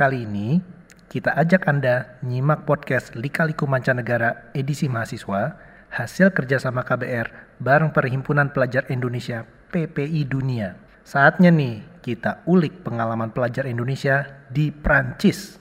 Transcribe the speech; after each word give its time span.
Kali 0.00 0.24
ini 0.24 0.56
kita 1.12 1.36
ajak 1.36 1.68
Anda 1.68 2.16
nyimak 2.24 2.64
podcast 2.64 3.12
Lika-Liku 3.12 3.68
Mancanegara 3.68 4.48
edisi 4.56 4.88
mahasiswa 4.88 5.60
hasil 5.92 6.32
kerjasama 6.32 6.88
KBR 6.88 7.60
bareng 7.60 7.92
Perhimpunan 7.92 8.48
Pelajar 8.48 8.88
Indonesia 8.88 9.44
PPI 9.44 10.24
Dunia. 10.24 10.72
Saatnya 11.04 11.52
nih 11.52 12.00
kita 12.00 12.40
ulik 12.48 12.80
pengalaman 12.80 13.28
pelajar 13.28 13.68
Indonesia 13.68 14.24
di 14.48 14.72
Prancis. 14.72 15.59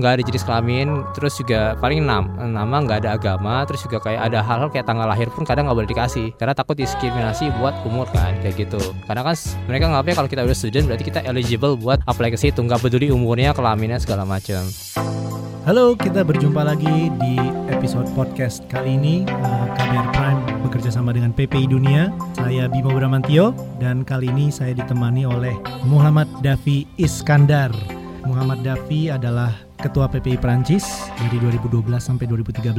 Nggak 0.00 0.18
ada 0.18 0.22
jenis 0.24 0.42
kelamin 0.48 1.04
terus 1.12 1.36
juga 1.36 1.76
paling 1.78 2.02
enam 2.02 2.32
nama 2.40 2.76
nggak 2.80 3.04
ada 3.04 3.10
agama 3.20 3.62
terus 3.68 3.84
juga 3.84 4.00
kayak 4.00 4.32
ada 4.32 4.40
hal-hal 4.40 4.72
kayak 4.72 4.88
tanggal 4.88 5.04
lahir 5.04 5.28
pun 5.28 5.44
kadang 5.44 5.68
nggak 5.68 5.76
boleh 5.76 5.90
dikasih 5.92 6.32
karena 6.40 6.56
takut 6.56 6.74
diskriminasi 6.80 7.52
buat 7.60 7.76
umur 7.84 8.08
kan 8.10 8.32
kayak 8.40 8.66
gitu 8.66 8.80
karena 9.04 9.22
kan 9.22 9.36
mereka 9.68 9.84
nggak 9.92 10.16
kalau 10.16 10.28
kita 10.32 10.42
udah 10.42 10.56
student 10.56 10.88
berarti 10.88 11.04
kita 11.04 11.20
eligible 11.28 11.76
buat 11.76 12.00
apply 12.08 12.32
ke 12.32 12.38
situ 12.40 12.58
nggak 12.64 12.80
peduli 12.80 13.12
umurnya 13.12 13.52
kelaminnya 13.52 14.00
segala 14.00 14.24
macam 14.24 14.64
Halo, 15.68 15.92
kita 15.92 16.24
berjumpa 16.24 16.64
lagi 16.64 17.12
di 17.20 17.36
episode 17.68 18.08
podcast 18.16 18.64
kali 18.72 18.96
ini 18.96 19.28
uh, 19.28 19.66
KBR 19.76 20.08
Prime 20.16 20.40
bekerja 20.64 20.88
sama 20.88 21.12
dengan 21.12 21.36
PPI 21.36 21.68
Dunia. 21.68 22.08
Saya 22.32 22.64
Bimo 22.64 22.96
Bramantio 22.96 23.52
dan 23.76 24.00
kali 24.00 24.32
ini 24.32 24.48
saya 24.48 24.72
ditemani 24.72 25.28
oleh 25.28 25.52
Muhammad 25.84 26.32
Davi 26.40 26.88
Iskandar. 26.96 27.68
Muhammad 28.24 28.64
Davi 28.64 29.12
adalah 29.12 29.52
Ketua 29.80 30.12
PPI 30.12 30.36
Prancis 30.36 30.84
dari 31.16 31.40
2012 31.40 31.88
sampai 31.96 32.28
2013. 32.28 32.76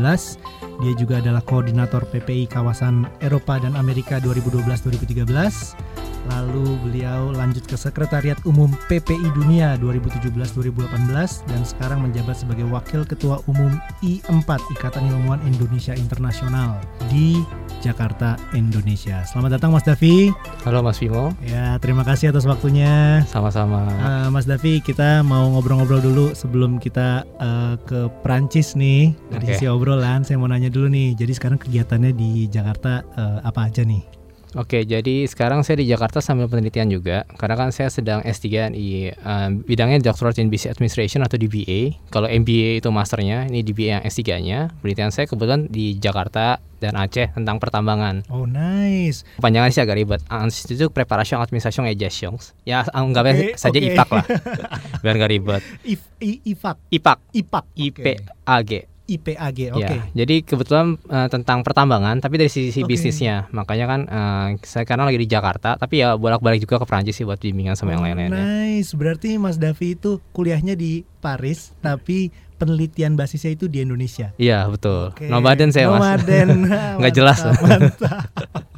Dia 0.85 0.93
juga 0.95 1.17
adalah 1.17 1.41
koordinator 1.41 2.05
PPI 2.05 2.45
kawasan 2.45 3.09
Eropa 3.25 3.57
dan 3.57 3.73
Amerika 3.73 4.21
2012-2013. 4.21 5.90
Lalu 6.29 6.77
beliau 6.85 7.33
lanjut 7.33 7.65
ke 7.65 7.73
Sekretariat 7.73 8.37
Umum 8.45 8.69
PPI 8.85 9.33
Dunia 9.33 9.73
2017-2018 9.81 11.49
dan 11.49 11.61
sekarang 11.65 12.05
menjabat 12.05 12.37
sebagai 12.37 12.69
Wakil 12.69 13.01
Ketua 13.09 13.41
Umum 13.49 13.73
I4 14.05 14.49
Ikatan 14.77 15.09
Ilmuwan 15.09 15.41
Indonesia 15.49 15.97
Internasional 15.97 16.77
di 17.09 17.41
Jakarta, 17.81 18.37
Indonesia. 18.53 19.25
Selamat 19.25 19.57
datang 19.57 19.73
Mas 19.73 19.81
Davi. 19.81 20.29
Halo 20.61 20.85
Mas 20.85 21.01
Bimo. 21.01 21.33
Ya, 21.41 21.81
terima 21.81 22.05
kasih 22.05 22.29
atas 22.29 22.45
waktunya. 22.45 23.25
Sama-sama. 23.25 23.89
Uh, 23.97 24.27
Mas 24.29 24.45
Davi, 24.45 24.77
kita 24.85 25.25
mau 25.25 25.49
ngobrol-ngobrol 25.57 25.99
dulu 25.99 26.25
sebelum 26.37 26.77
kita 26.77 27.25
uh, 27.41 27.75
ke 27.81 28.05
Prancis 28.21 28.77
nih. 28.77 29.17
Dari 29.33 29.49
okay. 29.49 29.57
sisi 29.57 29.65
obrolan, 29.65 30.21
saya 30.21 30.37
mau 30.37 30.45
nanya 30.45 30.69
dulu 30.69 30.93
nih. 30.93 31.17
Jadi 31.17 31.33
sekarang 31.33 31.57
kegiatannya 31.57 32.13
di 32.13 32.45
Jakarta 32.45 33.01
uh, 33.17 33.41
apa 33.41 33.65
aja 33.65 33.81
nih? 33.81 34.20
Oke, 34.51 34.83
jadi 34.83 35.23
sekarang 35.31 35.63
saya 35.63 35.79
di 35.79 35.87
Jakarta 35.87 36.19
sambil 36.19 36.51
penelitian 36.51 36.91
juga, 36.91 37.23
karena 37.39 37.55
kan 37.55 37.69
saya 37.71 37.87
sedang 37.87 38.19
S3 38.19 38.75
di 38.75 39.07
uh, 39.07 39.47
bidangnya 39.63 40.03
Doctorate 40.03 40.43
in 40.43 40.51
Business 40.51 40.75
Administration 40.75 41.23
atau 41.23 41.39
DBA. 41.39 42.11
Kalau 42.11 42.27
MBA 42.27 42.83
itu 42.83 42.91
masternya, 42.91 43.47
ini 43.47 43.63
DBA 43.63 43.99
yang 43.99 44.03
S3-nya. 44.03 44.75
Penelitian 44.83 45.15
saya 45.15 45.31
kebetulan 45.31 45.71
di 45.71 45.95
Jakarta 45.95 46.59
dan 46.83 46.99
Aceh 46.99 47.31
tentang 47.31 47.63
pertambangan. 47.63 48.27
Oh 48.27 48.43
nice. 48.43 49.23
Panjangan 49.39 49.71
sih 49.71 49.79
agak 49.85 49.95
ribet. 49.95 50.19
Institut 50.27 50.91
Preparation 50.91 51.39
Administration 51.39 51.87
et 51.87 51.95
Gestion. 51.95 52.35
Ya 52.67 52.83
anggapnya 52.91 53.55
okay, 53.55 53.55
saja 53.55 53.79
okay. 53.79 53.95
IPAK 53.95 54.09
lah, 54.11 54.25
biar 55.05 55.15
nggak 55.15 55.31
ribet. 55.31 55.61
If, 55.87 56.01
IPAK. 56.19 56.77
IPAK. 56.91 57.19
IPAK. 57.31 57.65
IPAG. 57.77 58.90
IPAG. 59.17 59.75
Oke. 59.75 59.83
Okay. 59.83 59.99
Ya, 60.15 60.23
jadi 60.23 60.35
kebetulan 60.45 60.95
uh, 61.09 61.27
tentang 61.27 61.65
pertambangan 61.65 62.19
tapi 62.23 62.39
dari 62.39 62.51
sisi 62.51 62.81
okay. 62.81 62.87
bisnisnya. 62.87 63.51
Makanya 63.51 63.85
kan 63.87 64.01
uh, 64.07 64.47
saya 64.63 64.87
karena 64.87 65.07
lagi 65.07 65.19
di 65.19 65.27
Jakarta 65.27 65.75
tapi 65.75 66.03
ya 66.03 66.15
bolak-balik 66.15 66.63
juga 66.63 66.81
ke 66.81 66.85
Prancis 66.87 67.17
sih 67.17 67.25
buat 67.27 67.39
bimbingan 67.39 67.75
sama 67.75 67.93
oh, 67.93 67.93
yang 67.99 68.03
lain-lainnya. 68.07 68.41
Nice. 68.41 68.95
Berarti 68.95 69.35
Mas 69.35 69.59
Davi 69.59 69.99
itu 69.99 70.23
kuliahnya 70.31 70.73
di 70.79 71.03
Paris 71.21 71.75
tapi 71.83 72.31
penelitian 72.61 73.17
basisnya 73.17 73.57
itu 73.57 73.65
di 73.65 73.81
Indonesia. 73.81 74.37
Iya, 74.37 74.69
betul. 74.69 75.17
Okay. 75.17 75.33
Nomaden 75.33 75.73
saya, 75.73 75.89
Mas. 75.89 75.97
Nomaden. 75.97 76.69
Nggak 77.01 77.13
jelas. 77.17 77.39
Mantap. 77.41 78.69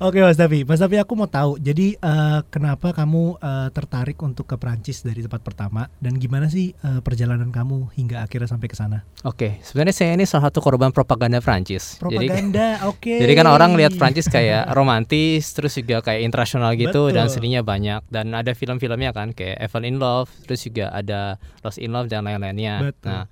Oke 0.00 0.16
Mas 0.24 0.40
Davi, 0.40 0.64
Mas 0.64 0.80
Davi 0.80 0.96
aku 0.96 1.12
mau 1.12 1.28
tahu. 1.28 1.60
Jadi 1.60 1.92
uh, 2.00 2.40
kenapa 2.48 2.96
kamu 2.96 3.36
uh, 3.36 3.68
tertarik 3.68 4.16
untuk 4.24 4.48
ke 4.48 4.56
Prancis 4.56 5.04
dari 5.04 5.20
tempat 5.20 5.44
pertama 5.44 5.92
dan 6.00 6.16
gimana 6.16 6.48
sih 6.48 6.72
uh, 6.80 7.04
perjalanan 7.04 7.52
kamu 7.52 7.92
hingga 8.00 8.24
akhirnya 8.24 8.48
sampai 8.48 8.72
ke 8.72 8.80
sana? 8.80 9.04
Oke, 9.28 9.60
sebenarnya 9.60 9.92
saya 9.92 10.16
ini 10.16 10.24
salah 10.24 10.48
satu 10.48 10.64
korban 10.64 10.88
propaganda 10.88 11.44
Prancis. 11.44 12.00
Propaganda, 12.00 12.80
oke. 12.88 12.96
Okay. 12.96 13.20
Jadi 13.20 13.32
kan 13.36 13.44
orang 13.44 13.76
lihat 13.76 13.92
Prancis 14.00 14.32
kayak 14.32 14.72
romantis, 14.72 15.52
terus 15.52 15.76
juga 15.76 16.00
kayak 16.00 16.24
internasional 16.24 16.72
gitu 16.80 17.12
Betul. 17.12 17.20
dan 17.20 17.28
seninya 17.28 17.60
banyak 17.60 18.00
dan 18.08 18.32
ada 18.32 18.56
film-filmnya 18.56 19.12
kan 19.12 19.36
kayak 19.36 19.60
Evan 19.60 19.84
in 19.84 20.00
Love, 20.00 20.32
terus 20.48 20.64
juga 20.64 20.88
ada 20.96 21.36
Lost 21.60 21.76
in 21.76 21.92
Love 21.92 22.08
dan 22.08 22.24
lain-lainnya. 22.24 22.88
Nah, 23.04 23.28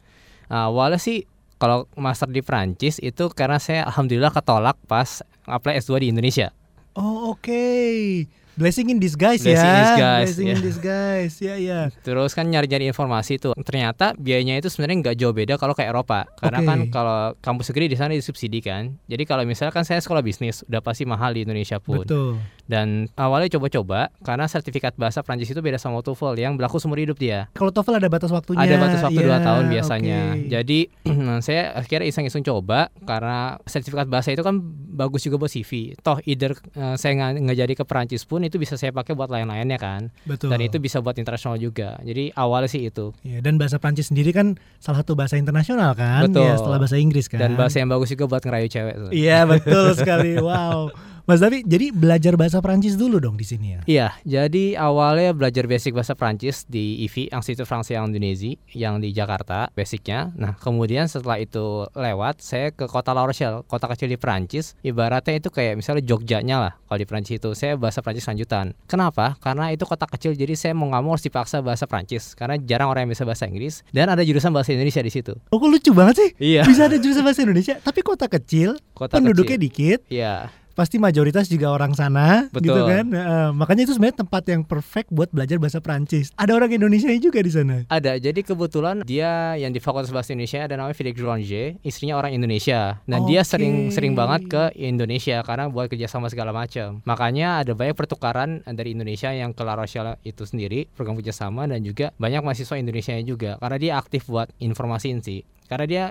awalnya 0.53 1.01
sih 1.01 1.25
kalau 1.59 1.91
master 1.99 2.31
di 2.31 2.41
Prancis 2.41 3.03
itu 3.03 3.29
karena 3.35 3.59
saya 3.59 3.85
alhamdulillah 3.91 4.31
ketolak 4.31 4.79
pas 4.87 5.27
apply 5.45 5.83
S2 5.83 6.07
di 6.07 6.09
Indonesia. 6.15 6.55
Oh 6.95 7.35
oke. 7.35 7.45
Okay. 7.45 8.27
Blessing 8.59 8.91
in 8.91 8.99
disguise 8.99 9.41
Blessing 9.47 9.55
ya. 9.55 9.71
In 9.71 9.79
disguise, 9.79 10.27
Blessing 10.27 10.47
ya. 10.47 10.55
in 10.55 10.63
disguise. 10.67 11.35
Ya 11.39 11.55
ya. 11.55 11.81
Terus 12.03 12.35
kan 12.35 12.51
nyari-nyari 12.51 12.91
informasi 12.91 13.39
tuh. 13.39 13.55
Ternyata 13.55 14.19
biayanya 14.19 14.59
itu 14.59 14.67
sebenarnya 14.67 14.97
nggak 15.07 15.17
jauh 15.17 15.31
beda 15.31 15.55
kalau 15.55 15.79
kayak 15.79 15.95
Eropa. 15.95 16.27
Karena 16.43 16.59
okay. 16.59 16.69
kan 16.69 16.79
kalau 16.91 17.19
kampus 17.39 17.71
negeri 17.71 17.95
di 17.95 17.97
sana 17.97 18.13
disubsidi 18.19 18.59
kan. 18.59 18.99
Jadi 19.07 19.23
kalau 19.23 19.47
misalnya 19.47 19.71
kan 19.71 19.87
saya 19.87 20.03
sekolah 20.03 20.27
bisnis 20.27 20.67
udah 20.67 20.83
pasti 20.83 21.07
mahal 21.07 21.39
di 21.39 21.47
Indonesia 21.47 21.79
pun. 21.79 22.03
Betul. 22.03 22.43
Dan 22.67 23.07
awalnya 23.15 23.49
coba-coba 23.57 24.11
karena 24.21 24.45
sertifikat 24.51 24.99
bahasa 24.99 25.23
Prancis 25.23 25.49
itu 25.55 25.63
beda 25.63 25.79
sama 25.79 26.03
TOEFL 26.03 26.37
yang 26.37 26.59
berlaku 26.59 26.83
seumur 26.83 26.99
hidup 26.99 27.17
dia. 27.17 27.47
Kalau 27.55 27.71
TOEFL 27.71 28.03
ada 28.03 28.09
batas 28.11 28.35
waktunya. 28.35 28.61
Ada 28.61 28.75
batas 28.77 29.01
waktu 29.07 29.23
ya, 29.23 29.39
2 29.39 29.47
tahun 29.47 29.65
biasanya. 29.71 30.21
Okay. 30.35 30.49
Jadi 30.51 30.81
saya 31.47 31.63
akhirnya 31.79 32.07
iseng-iseng 32.11 32.43
coba 32.43 32.91
karena 33.07 33.57
sertifikat 33.65 34.11
bahasa 34.11 34.35
itu 34.35 34.43
kan 34.43 34.59
bagus 34.99 35.23
juga 35.23 35.39
buat 35.39 35.53
CV. 35.53 35.95
Toh 36.03 36.19
either 36.27 36.59
uh, 36.75 36.99
saya 36.99 37.17
nggak 37.39 37.57
jadi 37.57 37.73
ke 37.79 37.85
Prancis 37.87 38.27
pun 38.27 38.45
itu 38.49 38.57
bisa 38.59 38.75
saya 38.81 38.91
pakai 38.91 39.13
buat 39.13 39.29
lain-lainnya 39.29 39.79
kan. 39.79 40.09
Betul. 40.25 40.51
Dan 40.51 40.65
itu 40.65 40.81
bisa 40.81 40.99
buat 41.05 41.15
internasional 41.21 41.61
juga. 41.61 42.01
Jadi 42.03 42.33
awalnya 42.35 42.69
sih 42.73 42.89
itu. 42.89 43.13
Ya, 43.23 43.45
dan 43.45 43.61
bahasa 43.61 43.77
Prancis 43.77 44.11
sendiri 44.11 44.33
kan 44.33 44.57
salah 44.81 45.05
satu 45.05 45.15
bahasa 45.15 45.37
internasional 45.37 45.93
kan. 45.95 46.27
Betul. 46.27 46.49
Ya, 46.49 46.55
setelah 46.57 46.79
bahasa 46.81 46.97
Inggris 46.97 47.29
kan. 47.29 47.39
Dan 47.39 47.55
bahasa 47.55 47.79
yang 47.79 47.93
bagus 47.93 48.09
juga 48.11 48.25
buat 48.27 48.43
ngerayu 48.43 48.69
cewek. 48.73 48.95
Iya 49.15 49.45
betul 49.47 49.95
sekali. 49.95 50.31
Wow. 50.49 50.89
Mas 51.29 51.45
Davi, 51.45 51.61
jadi 51.61 51.93
belajar 51.93 52.41
bahasa 52.41 52.57
Prancis 52.65 52.97
dulu 52.97 53.21
dong 53.21 53.37
di 53.37 53.45
sini 53.45 53.77
ya? 53.77 53.81
Iya, 53.85 54.09
jadi 54.25 54.81
awalnya 54.81 55.37
belajar 55.37 55.69
basic 55.69 55.93
bahasa 55.93 56.17
Prancis 56.17 56.65
di 56.65 57.05
IFI, 57.05 57.29
Institut 57.37 57.69
Français 57.69 58.01
Indonesia 58.01 58.57
yang 58.73 58.97
di 58.97 59.13
Jakarta, 59.13 59.69
basicnya. 59.77 60.33
Nah, 60.41 60.57
kemudian 60.57 61.05
setelah 61.05 61.37
itu 61.37 61.85
lewat, 61.93 62.41
saya 62.41 62.73
ke 62.73 62.89
kota 62.89 63.13
La 63.13 63.29
Rochelle, 63.29 63.61
kota 63.69 63.93
kecil 63.93 64.09
di 64.09 64.17
Prancis. 64.17 64.73
Ibaratnya 64.81 65.37
itu 65.37 65.53
kayak 65.53 65.77
misalnya 65.77 66.01
Jogjanya 66.01 66.57
lah, 66.65 66.73
kalau 66.89 66.97
di 66.97 67.05
Prancis 67.05 67.37
itu. 67.37 67.53
Saya 67.53 67.77
bahasa 67.77 68.01
Prancis 68.01 68.25
lanjutan. 68.25 68.73
Kenapa? 68.89 69.37
Karena 69.45 69.69
itu 69.69 69.85
kota 69.85 70.09
kecil, 70.09 70.33
jadi 70.33 70.57
saya 70.57 70.73
mau 70.73 70.89
nggak 70.89 71.03
mau 71.05 71.13
harus 71.13 71.29
dipaksa 71.29 71.61
bahasa 71.61 71.85
Prancis. 71.85 72.33
Karena 72.33 72.57
jarang 72.57 72.89
orang 72.89 73.05
yang 73.05 73.13
bisa 73.13 73.29
bahasa 73.29 73.45
Inggris. 73.45 73.85
Dan 73.93 74.09
ada 74.09 74.25
jurusan 74.25 74.49
bahasa 74.49 74.73
Indonesia 74.73 75.05
di 75.05 75.13
situ. 75.13 75.37
Oh, 75.53 75.61
kok 75.61 75.69
lucu 75.69 75.93
banget 75.93 76.25
sih? 76.25 76.31
Iya. 76.57 76.65
Bisa 76.65 76.89
ada 76.89 76.97
jurusan 76.97 77.21
bahasa 77.21 77.45
Indonesia, 77.45 77.77
tapi 77.85 78.01
kota 78.01 78.33
kecil, 78.33 78.81
kota 78.97 79.21
penduduknya 79.21 79.61
kecil. 79.61 79.69
dikit. 79.69 80.01
Iya 80.09 80.49
pasti 80.79 81.03
mayoritas 81.03 81.51
juga 81.51 81.75
orang 81.75 81.99
sana 81.99 82.47
Betul. 82.55 82.71
gitu 82.71 82.81
kan? 82.87 83.07
Uh, 83.11 83.51
makanya 83.51 83.91
itu 83.91 83.99
sebenarnya 83.99 84.23
tempat 84.23 84.43
yang 84.47 84.63
perfect 84.63 85.11
buat 85.11 85.27
belajar 85.35 85.59
bahasa 85.59 85.83
Prancis 85.83 86.31
ada 86.39 86.55
orang 86.55 86.71
Indonesia 86.71 87.11
juga 87.19 87.43
di 87.43 87.51
sana? 87.51 87.83
Ada. 87.91 88.23
Jadi 88.23 88.47
kebetulan 88.47 89.03
dia 89.03 89.59
yang 89.59 89.75
di 89.75 89.83
Fakultas 89.83 90.15
Bahasa 90.15 90.31
Indonesia 90.31 90.63
ada 90.63 90.79
namanya 90.79 90.95
Felix 90.95 91.19
Joulanger. 91.19 91.83
Istrinya 91.83 92.15
orang 92.15 92.31
Indonesia. 92.31 93.03
Dan 93.11 93.27
okay. 93.27 93.29
dia 93.35 93.43
sering 93.43 93.91
sering 93.91 94.15
banget 94.15 94.47
ke 94.47 94.63
Indonesia 94.79 95.43
karena 95.43 95.67
buat 95.67 95.91
kerjasama 95.91 96.31
segala 96.31 96.55
macam. 96.55 97.03
Makanya 97.03 97.67
ada 97.67 97.75
banyak 97.75 97.99
pertukaran 97.99 98.63
dari 98.63 98.95
Indonesia 98.95 99.35
yang 99.35 99.51
ke 99.51 99.67
La 99.67 99.75
Rochelle 99.75 100.23
itu 100.23 100.47
sendiri 100.47 100.87
program 100.95 101.19
kerjasama 101.19 101.67
dan 101.67 101.83
juga 101.83 102.15
banyak 102.23 102.47
mahasiswa 102.47 102.79
Indonesia 102.79 103.19
juga. 103.27 103.59
Karena 103.59 103.79
dia 103.83 103.93
aktif 103.99 104.31
buat 104.31 104.47
informasi 104.63 105.11
sih. 105.25 105.43
Karena 105.67 105.85
dia 105.85 106.05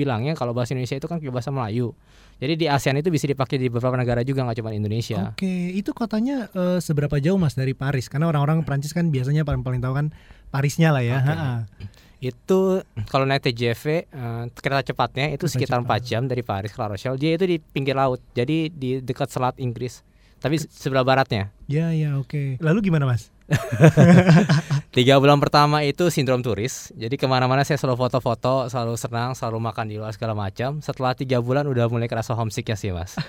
bilangnya 0.00 0.32
kalau 0.32 0.56
bahasa 0.56 0.72
Indonesia 0.72 0.96
itu 0.96 1.04
kan 1.04 1.20
bahasa 1.28 1.52
Melayu 1.52 1.92
jadi 2.40 2.56
di 2.56 2.66
ASEAN 2.72 2.96
itu 3.04 3.12
bisa 3.12 3.28
dipakai 3.28 3.60
di 3.60 3.68
beberapa 3.68 4.00
negara 4.00 4.24
juga 4.24 4.48
nggak 4.48 4.64
cuma 4.64 4.72
Indonesia. 4.72 5.36
Oke, 5.36 5.76
itu 5.76 5.92
kotanya 5.92 6.48
uh, 6.56 6.80
seberapa 6.80 7.20
jauh 7.20 7.36
mas 7.36 7.52
dari 7.52 7.76
Paris? 7.76 8.08
Karena 8.08 8.32
orang-orang 8.32 8.64
Prancis 8.64 8.96
kan 8.96 9.12
biasanya 9.12 9.44
paling 9.44 9.60
paling 9.60 9.84
tahu 9.84 9.92
kan 9.92 10.06
Parisnya 10.48 10.88
lah 10.90 11.04
ya. 11.04 11.20
Okay. 11.20 12.32
Itu 12.32 12.80
kalau 13.12 13.28
naik 13.28 13.44
TGV 13.44 13.84
uh, 14.16 14.48
eh, 14.48 14.56
kereta 14.56 14.82
cepatnya 14.88 15.36
itu 15.36 15.44
kereta 15.44 15.52
sekitar 15.52 15.78
cepat. 15.84 16.00
4 16.00 16.08
jam 16.08 16.22
dari 16.24 16.40
Paris 16.40 16.72
ke 16.72 16.80
La 16.80 16.88
Rochelle. 16.88 17.20
Dia 17.20 17.36
itu 17.36 17.44
di 17.44 17.56
pinggir 17.60 17.92
laut, 17.92 18.24
jadi 18.32 18.72
di 18.72 19.04
dekat 19.04 19.28
selat 19.28 19.60
Inggris. 19.60 20.00
Tapi 20.40 20.56
sebelah 20.56 21.04
baratnya. 21.04 21.52
Ya 21.68 21.92
ya 21.92 22.16
oke. 22.16 22.56
Okay. 22.56 22.64
Lalu 22.64 22.88
gimana 22.88 23.04
mas? 23.04 23.28
Tiga 24.96 25.18
bulan 25.22 25.38
pertama 25.38 25.82
itu 25.86 26.10
sindrom 26.10 26.42
turis. 26.42 26.90
Jadi 26.94 27.14
ke 27.14 27.26
mana-mana 27.26 27.62
saya 27.62 27.78
selalu 27.78 28.06
foto-foto, 28.06 28.66
selalu 28.66 28.94
senang, 28.98 29.34
selalu 29.38 29.58
makan 29.62 29.86
di 29.86 29.96
luar 29.98 30.10
segala 30.14 30.34
macam. 30.34 30.82
Setelah 30.82 31.14
tiga 31.14 31.38
bulan 31.38 31.66
udah 31.66 31.86
mulai 31.86 32.10
kerasa 32.10 32.34
homesick 32.34 32.66
ya 32.70 32.76
sih 32.78 32.90
mas. 32.90 33.14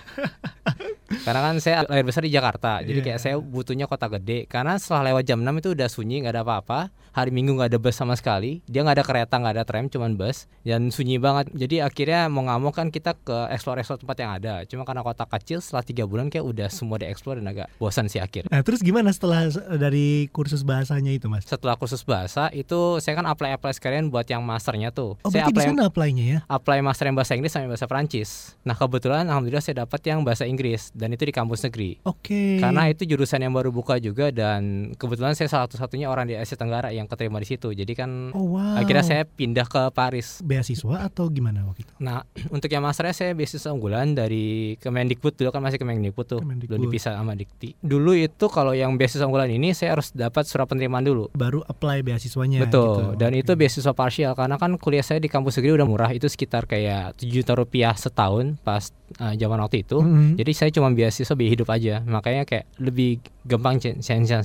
karena 1.25 1.39
kan 1.43 1.55
saya 1.59 1.83
lahir 1.85 2.07
besar 2.07 2.23
di 2.23 2.31
Jakarta 2.31 2.79
jadi 2.79 2.99
kayak 3.03 3.19
Iya. 3.19 3.23
saya 3.23 3.35
butuhnya 3.35 3.83
kota 3.83 4.07
gede 4.07 4.47
karena 4.47 4.79
setelah 4.79 5.11
lewat 5.11 5.27
jam 5.27 5.43
6 5.43 5.59
itu 5.59 5.69
udah 5.75 5.87
sunyi 5.91 6.23
nggak 6.23 6.39
ada 6.39 6.43
apa-apa 6.47 6.79
hari 7.11 7.29
minggu 7.29 7.53
nggak 7.53 7.69
ada 7.69 7.77
bus 7.77 7.93
sama 7.93 8.13
sekali 8.13 8.63
dia 8.65 8.81
nggak 8.81 8.95
ada 8.95 9.03
kereta 9.03 9.35
nggak 9.35 9.53
ada 9.53 9.63
tram 9.63 9.85
cuman 9.85 10.13
bus 10.13 10.45
dan 10.61 10.87
sunyi 10.87 11.15
banget 11.15 11.51
jadi 11.51 11.83
akhirnya 11.83 12.25
mau 12.25 12.41
nggak 12.41 12.59
mau 12.59 12.71
kan 12.71 12.87
kita 12.87 13.13
ke 13.15 13.49
explore 13.49 13.77
explore 13.77 13.99
tempat 13.99 14.17
yang 14.17 14.31
ada 14.33 14.53
cuma 14.63 14.81
karena 14.81 15.01
kota 15.01 15.23
kecil 15.25 15.59
setelah 15.59 15.81
tiga 15.81 16.03
bulan 16.03 16.27
kayak 16.27 16.41
udah 16.41 16.67
semua 16.67 16.97
dieksplor 16.97 17.37
dan 17.37 17.47
agak 17.47 17.67
bosan 17.77 18.07
sih 18.07 18.17
akhir 18.17 18.47
Nah, 18.47 18.61
terus 18.61 18.79
gimana 18.79 19.09
setelah 19.09 19.47
dari 19.75 20.27
kursus 20.29 20.61
bahasanya 20.61 21.11
itu, 21.11 21.27
Mas? 21.27 21.43
setelah 21.43 21.75
kursus 21.75 22.01
bahasa 22.01 22.47
itu 22.51 22.99
saya 22.99 23.15
kan 23.15 23.25
apply 23.25 23.53
apply 23.53 23.71
sekalian 23.71 24.07
buat 24.07 24.25
yang 24.25 24.41
masternya 24.41 24.89
tuh 24.89 25.15
Oh, 25.21 25.29
saya 25.29 25.45
apply 25.45 25.67
sana 25.67 25.85
apply-nya 25.85 26.25
ya? 26.25 26.39
apply 26.47 26.79
master 26.79 27.05
yang 27.05 27.15
bahasa 27.15 27.33
Inggris 27.33 27.51
sama 27.51 27.67
bahasa 27.67 27.85
Prancis. 27.85 28.55
Nah 28.61 28.73
kebetulan 28.73 29.25
alhamdulillah 29.25 29.59
saya 29.59 29.83
dapat 29.83 29.99
yang 30.03 30.21
bahasa 30.21 30.43
Inggris 30.43 30.89
dan 30.91 31.11
itu 31.11 31.21
di 31.21 31.31
kampus 31.31 31.63
negeri. 31.63 31.99
Oke. 32.03 32.57
Karena 32.57 32.87
itu 32.87 33.03
jurusan 33.03 33.39
yang 33.39 33.51
baru 33.51 33.69
buka 33.69 33.97
juga 33.97 34.31
dan 34.31 34.91
kebetulan 34.95 35.33
saya 35.33 35.47
salah 35.47 35.65
satu-satunya 35.65 36.07
orang 36.07 36.25
di 36.25 36.35
Asia 36.35 36.55
Tenggara 36.55 36.89
yang 36.89 37.00
keterima 37.05 37.37
di 37.37 37.47
situ. 37.47 37.69
Jadi 37.69 37.93
kan 37.93 38.09
Oh, 38.31 38.53
wow. 38.53 38.77
akhirnya 38.77 39.01
saya 39.01 39.23
pindah 39.23 39.63
ke 39.63 39.81
Paris. 39.91 40.41
beasiswa 40.41 41.01
atau 41.01 41.27
gimana 41.27 41.63
waktu 41.63 41.81
itu? 41.81 41.93
Nah 41.97 42.21
untuk 42.55 42.67
yang 42.67 42.81
masternya 42.81 43.13
saya 43.13 43.31
beasiswa 43.31 43.69
unggulan 43.69 44.11
dari 44.11 44.75
Kemendikbud 44.77 45.33
dulu 45.33 45.49
kan 45.49 45.61
masih 45.61 45.77
Kemendikbud 45.77 46.25
tuh 46.27 46.39
Kemendikbud. 46.39 46.75
belum 46.75 46.81
dipisah 46.85 47.13
sama 47.13 47.33
Dikti. 47.33 47.77
Dulu 47.77 48.11
itu 48.13 48.45
kalau 48.47 48.71
yang 48.71 48.93
beasiswa 48.93 49.23
unggulan 49.23 49.49
ini 49.49 49.71
saya 49.71 49.93
harus 49.93 50.11
dapat 50.11 50.43
surat 50.43 50.65
penerimaan 50.65 51.01
dulu. 51.01 51.29
Baru 51.31 51.61
apply 51.63 52.01
beasiswanya 52.01 52.61
Betul. 52.61 52.81
gitu. 52.91 53.03
Dan 53.15 53.31
Oke. 53.31 53.41
itu 53.41 53.51
beasiswa 53.53 53.93
parsial 53.93 54.33
karena 54.33 54.55
kan 54.55 54.75
kuliah 54.75 55.01
saya 55.01 55.17
di 55.17 55.27
kampus 55.27 55.55
negeri 55.55 55.77
udah 55.77 55.87
murah 55.87 56.09
itu 56.09 56.25
sekitar 56.25 56.65
kayak 56.65 57.15
7 57.15 57.29
juta 57.31 57.53
rupiah 57.53 57.93
setahun 57.93 58.57
pas 58.59 58.89
uh, 59.17 59.33
zaman 59.33 59.59
waktu 59.59 59.81
itu. 59.81 59.99
Mhm. 59.99 60.35
Jadi 60.35 60.51
saya 60.51 60.69
cuma 60.71 60.89
beasiswa 60.89 61.31
biaya 61.31 61.51
hidup 61.51 61.69
aja. 61.69 62.01
Makanya 62.01 62.43
kayak 62.43 62.65
lebih 62.77 63.19
gampang 63.43 63.81
sih 63.81 63.97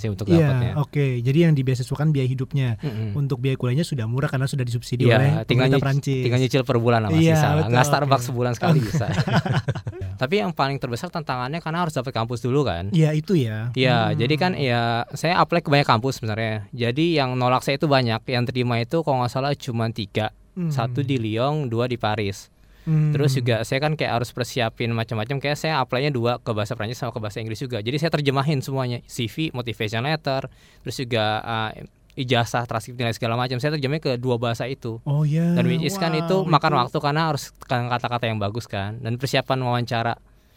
untuk 0.07 0.25
Iya, 0.27 0.49
dapatnya. 0.49 0.73
oke. 0.79 1.07
Jadi 1.21 1.39
yang 1.39 1.53
dibeasiswakan 1.53 2.11
biaya 2.11 2.25
hidupnya. 2.27 2.69
Mm-mm. 2.79 3.13
Untuk 3.13 3.39
biaya 3.39 3.55
kuliahnya 3.55 3.83
sudah 3.83 4.05
murah 4.05 4.27
karena 4.27 4.45
sudah 4.45 4.63
disubsidi 4.63 5.05
Iya, 5.05 5.17
oleh 5.17 5.31
tinggal, 5.45 5.69
pemerintah 5.69 5.81
Prancis. 5.81 6.23
tinggal 6.23 6.41
nyicil 6.41 6.63
per 6.63 6.77
bulan 6.77 7.01
lah 7.03 7.11
masih 7.11 7.23
Iya, 7.23 7.35
bisa. 7.35 7.49
betul, 7.53 7.69
Nggak 7.69 7.85
Starbucks 7.87 8.17
oke. 8.19 8.29
sebulan 8.29 8.53
sekali 8.55 8.79
bisa. 8.81 9.07
Tapi 10.17 10.35
yang 10.39 10.51
paling 10.51 10.77
terbesar 10.77 11.09
tantangannya 11.09 11.61
karena 11.61 11.79
harus 11.83 11.93
dapat 11.93 12.09
kampus 12.11 12.41
dulu 12.41 12.65
kan. 12.65 12.89
Iya, 12.91 13.13
itu 13.13 13.37
ya. 13.37 13.69
Iya, 13.73 13.99
Hmm. 14.07 14.17
jadi 14.17 14.35
kan 14.37 14.53
ya 14.55 14.81
saya 15.13 15.37
apply 15.39 15.61
ke 15.61 15.69
banyak 15.69 15.85
kampus 15.85 16.19
sebenarnya. 16.19 16.65
Jadi 16.71 17.15
yang 17.15 17.35
nolak 17.35 17.61
saya 17.61 17.77
itu 17.77 17.85
banyak. 17.85 18.25
Yang 18.25 18.45
terima 18.49 18.79
itu 18.79 19.01
kalau 19.01 19.21
nggak 19.21 19.31
salah 19.31 19.53
cuma 19.53 19.89
tiga. 19.91 20.33
Hmm. 20.53 20.73
Satu 20.73 21.05
di 21.05 21.17
Lyon, 21.17 21.69
dua 21.69 21.85
di 21.85 21.97
Paris. 21.97 22.49
Hmm. 22.87 23.11
Terus 23.11 23.35
juga 23.35 23.67
saya 23.67 23.83
kan 23.83 23.99
kayak 23.99 24.23
harus 24.23 24.31
persiapin 24.31 24.95
macam-macam. 24.95 25.43
Kayak 25.43 25.59
saya 25.59 25.83
apply-nya 25.83 26.15
dua 26.15 26.39
ke 26.39 26.55
bahasa 26.55 26.79
Prancis 26.79 27.03
sama 27.03 27.11
ke 27.11 27.19
bahasa 27.19 27.43
Inggris 27.43 27.59
juga. 27.59 27.83
Jadi 27.83 27.99
saya 27.99 28.15
terjemahin 28.15 28.63
semuanya, 28.63 29.03
CV, 29.11 29.51
motivation 29.51 30.07
letter, 30.07 30.47
terus 30.87 30.95
juga 30.95 31.43
uh, 31.43 31.71
ijazah, 32.15 32.65
transkrip 32.65 32.95
nilai 32.95 33.13
segala 33.13 33.35
macam. 33.35 33.59
Saya 33.59 33.75
terjemahin 33.75 34.01
ke 34.01 34.13
dua 34.17 34.39
bahasa 34.39 34.65
itu. 34.71 35.03
Oh 35.03 35.27
ya. 35.27 35.59
Dan 35.59 35.67
which 35.67 35.83
is 35.83 35.99
kan 35.99 36.15
wow, 36.15 36.23
itu 36.23 36.37
makan 36.47 36.73
waktu 36.79 36.97
karena 37.03 37.23
harus 37.35 37.51
kan 37.67 37.91
kata-kata 37.91 38.31
yang 38.31 38.39
bagus 38.39 38.71
kan 38.71 39.03
dan 39.03 39.19
persiapan 39.19 39.59
wawancara. 39.67 40.15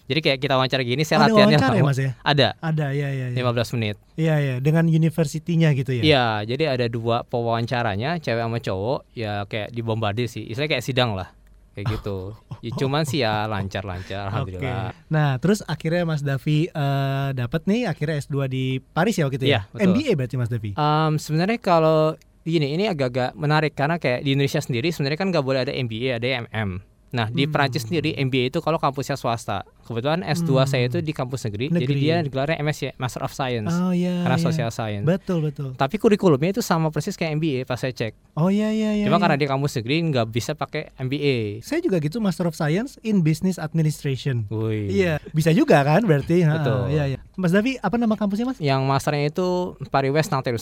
Jadi 0.09 0.25
kayak 0.25 0.37
kita 0.41 0.57
wawancara 0.57 0.81
gini 0.81 1.05
saya 1.05 1.21
Ada 1.21 1.25
latihannya 1.29 1.57
wawancara 1.61 1.77
ya. 1.77 1.83
Mas 1.85 1.99
ya? 2.01 2.11
Ada 2.25 2.47
Ada 2.65 2.85
ya 2.97 3.09
ya 3.13 3.27
ya. 3.29 3.45
15 3.45 3.73
menit. 3.77 3.95
Iya 4.17 4.35
ya, 4.41 4.55
dengan 4.57 4.89
universitinya 4.89 5.69
gitu 5.77 5.91
ya. 5.93 6.01
Iya, 6.01 6.25
jadi 6.49 6.63
ada 6.73 6.85
dua 6.89 7.21
pewawancaranya, 7.29 8.17
cewek 8.17 8.41
sama 8.41 8.57
cowok, 8.57 8.99
ya 9.13 9.45
kayak 9.45 9.69
dibombardir 9.69 10.25
sih. 10.25 10.49
Istilahnya 10.49 10.81
kayak 10.81 10.85
sidang 10.85 11.13
lah. 11.13 11.29
Kayak 11.77 12.01
gitu. 12.01 12.17
Ya, 12.59 12.71
cuman 12.75 13.03
sih 13.07 13.23
ya 13.23 13.47
lancar-lancar 13.47 14.27
alhamdulillah. 14.27 14.91
Nah, 15.07 15.39
terus 15.39 15.63
akhirnya 15.63 16.03
Mas 16.03 16.25
Davi 16.25 16.67
eh, 16.67 17.29
dapat 17.31 17.61
nih 17.69 17.87
akhirnya 17.87 18.19
S2 18.19 18.35
di 18.51 18.65
Paris 18.81 19.15
ya 19.15 19.23
waktu 19.29 19.37
itu 19.39 19.47
ya. 19.47 19.63
betul. 19.71 19.95
MBA 19.95 20.11
berarti 20.17 20.35
Mas 20.35 20.51
Davi. 20.51 20.71
Em, 20.75 21.13
sebenarnya 21.15 21.59
kalau 21.61 22.19
gini, 22.43 22.73
ini 22.73 22.89
agak-agak 22.89 23.37
menarik 23.37 23.77
karena 23.77 24.01
kayak 24.01 24.25
di 24.25 24.33
Indonesia 24.33 24.59
sendiri 24.59 24.89
sebenarnya 24.89 25.19
kan 25.21 25.27
nggak 25.29 25.45
boleh 25.45 25.61
ada 25.63 25.73
MBA, 25.73 26.17
ada 26.17 26.27
MM. 26.49 26.81
Nah 27.09 27.25
di 27.27 27.43
Hmm. 27.43 27.51
Perancis 27.51 27.83
sendiri 27.83 28.13
MBA 28.15 28.49
itu 28.49 28.59
kalau 28.59 28.77
kampusnya 28.77 29.13
swasta. 29.13 29.65
Kebetulan 29.81 30.21
S2 30.21 30.53
Hmm. 30.55 30.69
saya 30.69 30.85
itu 30.85 31.01
di 31.01 31.09
kampus 31.09 31.41
negeri, 31.43 31.65
jadi 31.67 31.81
Negeri. 31.81 31.97
dia 31.99 32.15
gelarnya 32.21 32.57
MS 32.59 32.79
ya, 32.79 32.91
Master 32.95 33.25
of 33.25 33.33
Science 33.33 33.73
Oh 33.73 33.89
iya. 33.89 34.21
karena 34.21 34.37
iya. 34.37 34.45
Social 34.45 34.69
Science. 34.69 35.01
Betul 35.03 35.41
betul. 35.41 35.73
Tapi 35.73 35.97
kurikulumnya 35.97 36.49
itu 36.51 36.61
sama 36.61 36.87
persis 36.89 37.17
kayak 37.17 37.33
MBA 37.33 37.65
pas 37.65 37.75
saya 37.75 37.89
cek. 37.89 38.13
Oh 38.37 38.53
iya 38.53 38.69
iya 38.69 38.93
iya. 38.93 39.05
Cuma 39.09 39.17
iya. 39.17 39.23
karena 39.25 39.37
di 39.41 39.47
kampus 39.49 39.73
negeri 39.75 39.95
nggak 40.13 40.27
bisa 40.29 40.53
pakai 40.53 40.93
MBA. 40.95 41.65
saya 41.65 41.81
juga 41.81 41.97
gitu 41.97 42.21
Master 42.21 42.45
of 42.45 42.53
Science 42.53 43.01
in 43.01 43.25
Business 43.25 43.57
Administration. 43.57 44.45
Wih. 44.47 44.93
Iya, 44.93 45.17
bisa 45.33 45.49
juga 45.49 45.81
kan 45.81 46.05
berarti. 46.05 46.45
Betul. 46.45 46.93
Iya 46.93 47.03
iya. 47.09 47.19
Mas 47.33 47.49
Davi, 47.49 47.81
apa 47.81 47.97
nama 47.97 48.13
kampusnya 48.13 48.45
Mas? 48.45 48.61
Yang 48.61 48.81
masternya 48.85 49.25
itu 49.27 49.47
Paris 49.89 50.13
West 50.13 50.29
Nanterre 50.29 50.61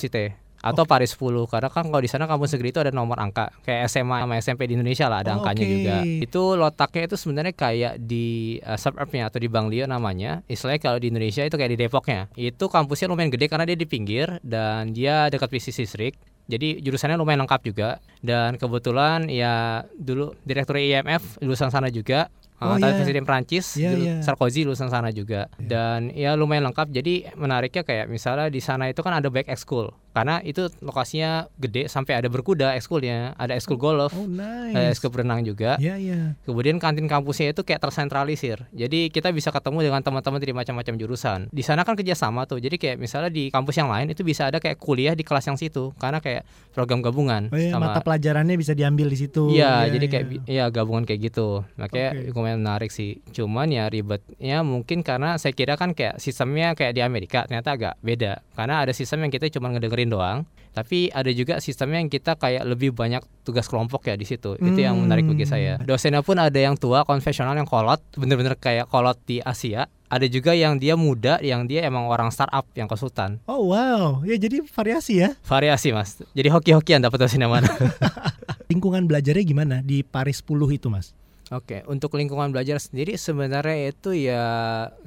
atau 0.69 0.83
Paris 0.83 1.13
10 1.13 1.47
karena 1.47 1.69
kan 1.69 1.83
kalau 1.85 1.99
di 1.99 2.07
sana 2.07 2.25
kampus 2.25 2.55
negeri 2.55 2.69
itu 2.69 2.79
ada 2.79 2.91
nomor 2.91 3.17
angka 3.17 3.51
kayak 3.61 3.87
SMA 3.87 4.17
sama 4.21 4.33
SMP 4.37 4.61
di 4.65 4.75
Indonesia 4.75 5.07
lah 5.07 5.23
ada 5.23 5.31
Oh, 5.31 5.41
angkanya 5.41 5.63
oke. 5.63 5.71
juga 5.71 5.95
itu 6.03 6.41
letaknya 6.55 7.03
itu 7.05 7.15
sebenarnya 7.15 7.53
kayak 7.53 7.93
di 7.99 8.27
uh, 8.61 8.75
suburbnya 8.75 9.27
atau 9.27 9.37
di 9.37 9.47
Banglio 9.47 9.85
namanya 9.85 10.41
istilahnya 10.45 10.79
kalau 10.79 10.97
di 10.97 11.07
Indonesia 11.07 11.41
itu 11.41 11.55
kayak 11.55 11.71
di 11.73 11.79
Depoknya 11.79 12.27
itu 12.33 12.65
kampusnya 12.65 13.07
lumayan 13.07 13.29
gede 13.29 13.45
karena 13.47 13.65
dia 13.65 13.75
di 13.75 13.85
pinggir 13.85 14.27
dan 14.41 14.91
dia 14.91 15.27
dekat 15.27 15.47
PC 15.47 15.71
Sisrik 15.71 16.15
jadi 16.47 16.79
jurusannya 16.79 17.19
lumayan 17.19 17.43
lengkap 17.43 17.61
juga 17.61 17.99
dan 18.19 18.55
kebetulan 18.55 19.27
ya 19.27 19.83
dulu 19.93 20.31
direktur 20.41 20.77
IMF 20.77 21.39
lulusan 21.39 21.69
sana 21.69 21.87
juga 21.87 22.27
Oh, 22.57 22.73
Uh, 22.73 22.81
tadi 22.81 22.89
iya. 22.89 22.97
Presiden 22.97 23.21
Prancis, 23.21 23.77
dulu 23.77 24.01
iya. 24.01 24.17
Sarkozy 24.25 24.65
lulusan 24.65 24.89
sana 24.89 25.13
juga. 25.13 25.45
Iya. 25.61 25.69
Dan 25.69 26.09
ya 26.09 26.33
lumayan 26.33 26.65
lengkap. 26.65 26.89
Jadi 26.89 27.29
menariknya 27.37 27.85
kayak 27.85 28.09
misalnya 28.09 28.49
di 28.49 28.57
sana 28.57 28.89
itu 28.89 29.05
kan 29.05 29.13
ada 29.13 29.29
banyak 29.29 29.45
ekskul. 29.45 29.93
Karena 30.17 30.41
itu 30.41 30.65
lokasinya 30.81 31.45
gede 31.61 31.85
sampai 31.85 32.17
ada 32.17 32.25
berkuda 32.25 32.73
ekskulnya, 32.73 33.37
ada 33.37 33.53
ekskul 33.53 33.77
golf, 33.77 34.09
Oh 34.17 34.25
nice. 34.25 34.73
ada 34.73 34.89
ekskul 34.89 35.13
berenang 35.13 35.45
juga. 35.45 35.77
Iya 35.77 35.93
iya. 36.01 36.33
Kemudian 36.41 36.81
kantin 36.81 37.05
kampusnya 37.05 37.53
itu 37.53 37.61
kayak 37.61 37.85
tersentralisir. 37.85 38.65
Jadi 38.73 39.13
kita 39.13 39.29
bisa 39.29 39.53
ketemu 39.53 39.85
dengan 39.85 40.01
teman-teman 40.01 40.41
dari 40.41 40.57
macam-macam 40.57 40.97
jurusan. 40.97 41.39
Di 41.53 41.61
sana 41.61 41.85
kan 41.85 41.93
kerjasama 41.93 42.49
tuh. 42.49 42.57
Jadi 42.57 42.81
kayak 42.81 42.97
misalnya 42.97 43.29
di 43.29 43.53
kampus 43.53 43.77
yang 43.77 43.93
lain 43.93 44.09
itu 44.09 44.25
bisa 44.25 44.49
ada 44.49 44.57
kayak 44.57 44.81
kuliah 44.81 45.13
di 45.13 45.21
kelas 45.21 45.45
yang 45.45 45.57
situ. 45.61 45.93
Karena 46.01 46.17
kayak 46.17 46.49
program 46.73 47.05
gabungan. 47.05 47.53
Oh 47.53 47.59
iya, 47.61 47.69
sama 47.69 47.93
mata 47.93 48.01
pelajarannya 48.01 48.57
bisa 48.57 48.73
diambil 48.73 49.13
di 49.13 49.17
situ. 49.21 49.53
Iya, 49.53 49.85
Iya, 49.85 49.93
jadi 49.93 50.05
iya. 50.09 50.13
kayak 50.17 50.25
ya 50.49 50.65
gabungan 50.73 51.05
kayak 51.05 51.29
gitu. 51.29 51.61
Makanya 51.77 52.09
Oke. 52.17 52.33
lumayan 52.33 52.59
menarik 52.65 52.89
sih. 52.89 53.21
Cuman 53.29 53.69
ya 53.69 53.85
ribetnya 53.85 54.65
mungkin 54.65 55.05
karena 55.05 55.37
saya 55.37 55.53
kira 55.53 55.77
kan 55.77 55.93
kayak 55.93 56.17
sistemnya 56.17 56.73
kayak 56.73 56.97
di 56.97 57.05
Amerika 57.05 57.45
ternyata 57.45 57.77
agak 57.77 57.93
beda. 58.01 58.41
Karena 58.57 58.81
ada 58.81 58.95
sistem 58.97 59.27
yang 59.27 59.31
kita 59.31 59.45
cuma 59.53 59.69
ngedengerin 59.69 60.06
doang, 60.07 60.43
tapi 60.71 61.09
ada 61.09 61.29
juga 61.29 61.57
sistemnya 61.57 61.97
yang 61.97 62.07
kita 62.07 62.33
kayak 62.33 62.61
lebih 62.63 62.91
banyak 62.91 63.19
tugas 63.41 63.65
kelompok 63.65 64.05
ya 64.05 64.13
di 64.13 64.23
situ. 64.23 64.53
Itu 64.55 64.77
yang 64.77 64.99
menarik 64.99 65.25
bagi 65.25 65.43
Hmm. 65.43 65.51
saya. 65.51 65.73
Dosennya 65.79 66.21
pun 66.21 66.37
ada 66.37 66.53
yang 66.53 66.73
tua 66.73 67.01
konvensional 67.01 67.53
yang 67.53 67.65
kolot, 67.65 67.97
bener-bener 68.13 68.53
kayak 68.53 68.85
kolot 68.85 69.17
di 69.23 69.39
Asia. 69.39 69.89
Ada 70.07 70.23
juga 70.25 70.55
yang 70.55 70.77
dia 70.77 70.95
muda, 70.95 71.35
yang 71.41 71.65
dia 71.65 71.83
emang 71.83 72.07
orang 72.07 72.31
startup 72.31 72.63
yang 72.71 72.85
konsultan. 72.85 73.43
Oh 73.43 73.67
wow, 73.67 74.23
ya 74.23 74.37
jadi 74.37 74.63
variasi 74.63 75.19
ya. 75.19 75.35
Variasi 75.43 75.91
mas. 75.91 76.23
Jadi 76.31 76.47
hoki-hokian 76.47 77.01
dapat 77.01 77.19
dosen 77.19 77.41
yang 77.41 77.51
mana. 77.51 77.67
Lingkungan 78.71 79.03
belajarnya 79.03 79.43
gimana 79.43 79.75
di 79.81 80.03
Paris 80.03 80.39
10 80.39 80.71
itu 80.71 80.87
mas? 80.87 81.11
Oke, 81.47 81.83
untuk 81.87 82.19
lingkungan 82.19 82.51
belajar 82.51 82.75
sendiri 82.81 83.15
sebenarnya 83.15 83.95
itu 83.95 84.11
ya 84.11 84.43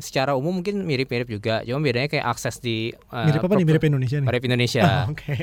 secara 0.00 0.32
umum 0.32 0.60
mungkin 0.60 0.88
mirip-mirip 0.88 1.28
juga. 1.28 1.60
Cuma 1.68 1.84
bedanya 1.84 2.08
kayak 2.08 2.26
akses 2.32 2.64
di 2.64 2.92
eh, 2.96 3.26
Mirip 3.28 3.44
apa 3.44 3.54
nih? 3.60 3.66
Mirip 3.68 3.84
Indonesia 3.84 4.16
nih? 4.20 4.26
mirip 4.26 4.42
Indonesia. 4.48 4.82
Oh, 5.04 5.12
Oke. 5.12 5.34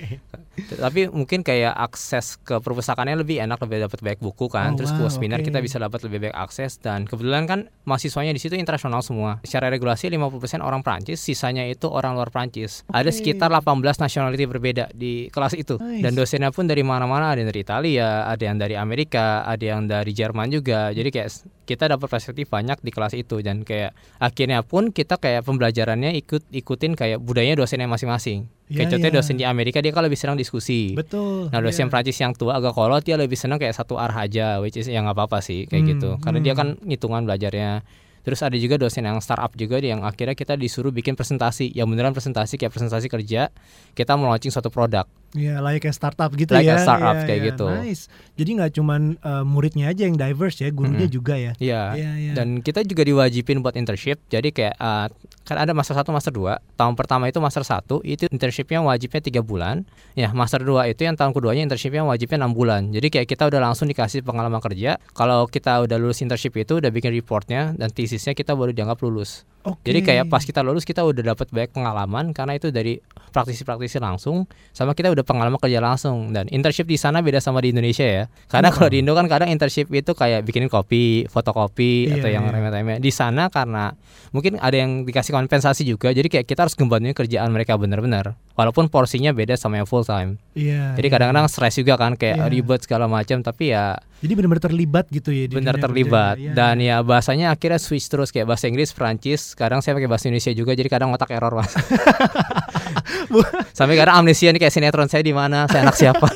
Tapi 0.58 1.06
mungkin 1.14 1.46
kayak 1.46 1.70
akses 1.70 2.42
ke 2.42 2.58
perpustakaannya 2.58 3.22
lebih 3.22 3.38
enak, 3.46 3.62
lebih 3.62 3.86
dapat 3.86 4.00
banyak 4.02 4.22
buku 4.26 4.50
kan. 4.50 4.74
Oh, 4.74 4.78
Terus 4.82 4.90
wow, 4.98 5.06
ke 5.06 5.14
seminar 5.14 5.40
oke. 5.42 5.46
kita 5.54 5.60
bisa 5.62 5.78
dapat 5.78 6.00
lebih 6.10 6.18
banyak 6.28 6.38
akses 6.38 6.82
dan 6.82 7.06
kebetulan 7.06 7.46
kan 7.46 7.60
mahasiswanya 7.86 8.34
di 8.34 8.42
situ 8.42 8.58
internasional 8.58 9.06
semua. 9.06 9.38
Secara 9.46 9.70
regulasi 9.70 10.10
50% 10.10 10.66
orang 10.66 10.82
Prancis, 10.82 11.22
sisanya 11.22 11.62
itu 11.70 11.86
orang 11.86 12.18
luar 12.18 12.34
Prancis. 12.34 12.82
Ada 12.90 13.14
Oke. 13.14 13.22
sekitar 13.22 13.54
18 13.54 14.02
nationality 14.02 14.50
berbeda 14.50 14.90
di 14.98 15.30
kelas 15.30 15.54
itu. 15.54 15.78
Nice. 15.78 16.02
Dan 16.02 16.18
dosennya 16.18 16.50
pun 16.50 16.66
dari 16.66 16.82
mana-mana, 16.82 17.38
ada 17.38 17.40
yang 17.46 17.50
dari 17.54 17.62
Italia, 17.62 18.26
ada 18.26 18.44
yang 18.44 18.58
dari 18.58 18.76
Amerika, 18.76 19.46
ada 19.46 19.62
yang 19.62 19.86
dari 19.86 20.12
Jerman 20.12 20.50
juga. 20.50 20.87
Jadi 20.92 21.10
kayak 21.12 21.30
kita 21.68 21.92
dapat 21.92 22.08
perspektif 22.08 22.48
banyak 22.48 22.80
di 22.84 22.92
kelas 22.92 23.14
itu 23.16 23.40
dan 23.40 23.64
kayak 23.64 23.96
akhirnya 24.20 24.64
pun 24.64 24.92
kita 24.92 25.20
kayak 25.20 25.44
pembelajarannya 25.48 26.16
ikut 26.20 26.48
ikutin 26.52 26.96
kayak 26.96 27.18
budayanya 27.24 27.60
dosennya 27.60 27.88
masing-masing. 27.88 28.48
Iya, 28.68 28.84
Kayak 28.84 28.88
contohnya 28.92 29.14
iya. 29.16 29.20
dosen 29.24 29.36
di 29.40 29.46
Amerika 29.48 29.80
dia 29.80 29.96
kan 29.96 30.04
lebih 30.04 30.20
senang 30.20 30.36
diskusi. 30.36 30.92
Betul. 30.92 31.48
Nah 31.48 31.60
dosen 31.64 31.88
iya. 31.88 31.92
Prancis 31.92 32.20
yang 32.20 32.36
tua 32.36 32.60
agak 32.60 32.76
kolot 32.76 33.00
dia 33.00 33.16
lebih 33.16 33.40
senang 33.40 33.58
kayak 33.58 33.72
satu 33.72 33.96
arah 33.96 34.28
aja, 34.28 34.60
which 34.60 34.76
is 34.76 34.92
ya 34.92 35.00
nggak 35.00 35.16
apa-apa 35.16 35.40
sih 35.40 35.64
kayak 35.72 35.84
Hmm, 35.88 35.92
gitu. 35.96 36.10
Karena 36.20 36.40
dia 36.44 36.54
hmm. 36.54 36.60
kan 36.60 36.68
ngitungan 36.84 37.22
belajarnya. 37.24 37.72
Terus 38.28 38.44
ada 38.44 38.60
juga 38.60 38.76
dosen 38.76 39.08
yang 39.08 39.24
startup 39.24 39.56
juga 39.56 39.80
yang 39.80 40.04
akhirnya 40.04 40.36
kita 40.36 40.60
disuruh 40.60 40.92
bikin 40.92 41.16
presentasi, 41.16 41.72
yang 41.72 41.88
beneran 41.88 42.12
presentasi 42.12 42.60
kayak 42.60 42.76
presentasi 42.76 43.08
kerja. 43.08 43.48
Kita 43.96 44.20
mau 44.20 44.28
launching 44.28 44.52
suatu 44.52 44.68
produk. 44.68 45.08
Iya, 45.32 45.60
like 45.60 45.84
kayak 45.84 45.96
startup 45.96 46.32
gitu 46.36 46.56
Like 46.56 46.68
ya. 46.68 46.76
a 46.76 46.84
startup 46.84 47.20
Iya, 47.20 47.28
kayak 47.28 47.40
iya. 47.40 47.48
gitu. 47.52 47.68
Nice. 47.68 48.04
Jadi 48.36 48.50
nggak 48.60 48.72
cuman 48.80 49.02
eh, 49.16 49.44
muridnya 49.48 49.92
aja 49.92 50.08
yang 50.08 50.20
diverse 50.20 50.60
ya, 50.60 50.72
gurunya 50.76 51.08
Mm-mm. 51.08 51.16
juga 51.16 51.40
ya. 51.40 51.52
Iya. 51.60 51.82
Iya, 51.96 52.12
iya. 52.20 52.34
Dan 52.36 52.60
kita 52.60 52.84
juga 52.84 53.08
diwajibin 53.08 53.64
buat 53.64 53.80
internship. 53.80 54.20
Jadi 54.28 54.52
kayak 54.52 54.76
uh, 54.76 55.08
kan 55.48 55.58
ada 55.64 55.72
master 55.72 55.96
1, 55.96 56.04
master 56.12 56.32
2. 56.36 56.80
Tahun 56.80 56.94
pertama 57.00 57.32
itu 57.32 57.40
master 57.40 57.64
1, 57.64 58.04
itu 58.04 58.28
internshipnya 58.28 58.84
wajibnya 58.84 59.24
tiga 59.24 59.40
bulan. 59.44 59.88
Ya, 60.16 60.32
master 60.36 60.64
2 60.64 60.92
itu 60.92 61.08
yang 61.08 61.16
tahun 61.16 61.32
keduanya 61.32 61.64
internshipnya 61.64 62.04
wajibnya 62.04 62.44
6 62.48 62.52
bulan. 62.52 62.82
Jadi 62.92 63.08
kayak 63.08 63.28
kita 63.28 63.48
udah 63.48 63.60
langsung 63.72 63.88
dikasih 63.88 64.24
pengalaman 64.24 64.60
kerja. 64.60 65.00
Kalau 65.16 65.48
kita 65.48 65.84
udah 65.88 65.96
lulus 65.96 66.20
internship 66.20 66.56
itu 66.56 66.84
udah 66.84 66.92
bikin 66.92 67.12
reportnya 67.16 67.72
dan 67.76 67.92
tesisnya 68.18 68.34
kita 68.34 68.58
baru 68.58 68.74
dianggap 68.74 68.98
lulus. 69.06 69.46
Oke. 69.62 69.94
Jadi 69.94 70.02
kayak 70.02 70.26
pas 70.26 70.42
kita 70.42 70.66
lulus 70.66 70.82
kita 70.82 71.06
udah 71.06 71.38
dapat 71.38 71.54
banyak 71.54 71.70
pengalaman 71.70 72.34
karena 72.34 72.58
itu 72.58 72.74
dari 72.74 72.98
praktisi-praktisi 73.30 74.02
langsung 74.02 74.50
sama 74.74 74.98
kita 74.98 75.14
udah 75.14 75.22
pengalaman 75.22 75.62
kerja 75.62 75.78
langsung 75.78 76.34
dan 76.34 76.50
internship 76.50 76.90
di 76.90 76.98
sana 76.98 77.22
beda 77.22 77.38
sama 77.38 77.62
di 77.62 77.70
Indonesia 77.70 78.02
ya. 78.02 78.24
Karena 78.50 78.74
kalau 78.74 78.90
di 78.90 79.06
Indo 79.06 79.14
kan 79.14 79.30
kadang 79.30 79.54
internship 79.54 79.94
itu 79.94 80.18
kayak 80.18 80.42
bikinin 80.42 80.72
kopi, 80.72 81.30
fotokopi 81.30 82.10
Iya, 82.10 82.18
atau 82.18 82.30
yang 82.34 82.50
iya. 82.50 82.54
remeh-temeh. 82.58 82.98
Di 82.98 83.12
sana 83.14 83.54
karena 83.54 83.94
mungkin 84.34 84.58
ada 84.58 84.74
yang 84.74 85.06
dikasih 85.06 85.36
kompensasi 85.38 85.86
juga 85.86 86.10
jadi 86.10 86.26
kayak 86.26 86.50
kita 86.50 86.66
harus 86.66 86.74
gembanin 86.74 87.14
kerjaan 87.14 87.54
mereka 87.54 87.78
benar-benar. 87.78 88.34
Walaupun 88.58 88.90
porsinya 88.90 89.30
beda 89.30 89.54
sama 89.54 89.78
yang 89.78 89.86
full 89.86 90.02
time. 90.02 90.42
Iya. 90.58 90.98
Jadi 90.98 91.08
iya. 91.08 91.14
kadang-kadang 91.14 91.46
stres 91.46 91.78
juga 91.78 91.94
kan 91.94 92.18
kayak 92.18 92.42
Iya. 92.42 92.50
ribet 92.50 92.82
segala 92.82 93.06
macam 93.06 93.46
tapi 93.46 93.70
ya 93.70 94.02
Jadi 94.18 94.34
benar-benar 94.34 94.66
terlibat 94.66 95.06
gitu 95.14 95.30
ya. 95.30 95.46
benar 95.46 95.78
terlibat 95.78 96.42
kerja. 96.42 96.50
Iya. 96.50 96.54
dan 96.58 96.76
ya 96.82 96.98
bahasanya 97.06 97.54
akhirnya 97.54 97.78
switch 97.78 98.10
terus 98.10 98.34
kayak 98.34 98.50
bahasa 98.50 98.66
Inggris, 98.66 98.90
Perancis, 98.90 99.54
kadang 99.54 99.86
saya 99.86 99.94
pakai 99.94 100.10
bahasa 100.10 100.26
Indonesia 100.26 100.50
juga 100.58 100.74
jadi 100.74 100.90
kadang 100.90 101.14
otak 101.14 101.30
error 101.30 101.54
mas. 101.54 101.70
Sampai 103.78 103.94
kadang 103.94 104.18
amnesia 104.18 104.50
nih 104.50 104.58
kayak 104.58 104.74
sinetron 104.74 105.06
saya 105.06 105.22
di 105.22 105.38
mana, 105.38 105.70
saya 105.70 105.86
anak 105.86 105.94
siapa. 105.94 106.26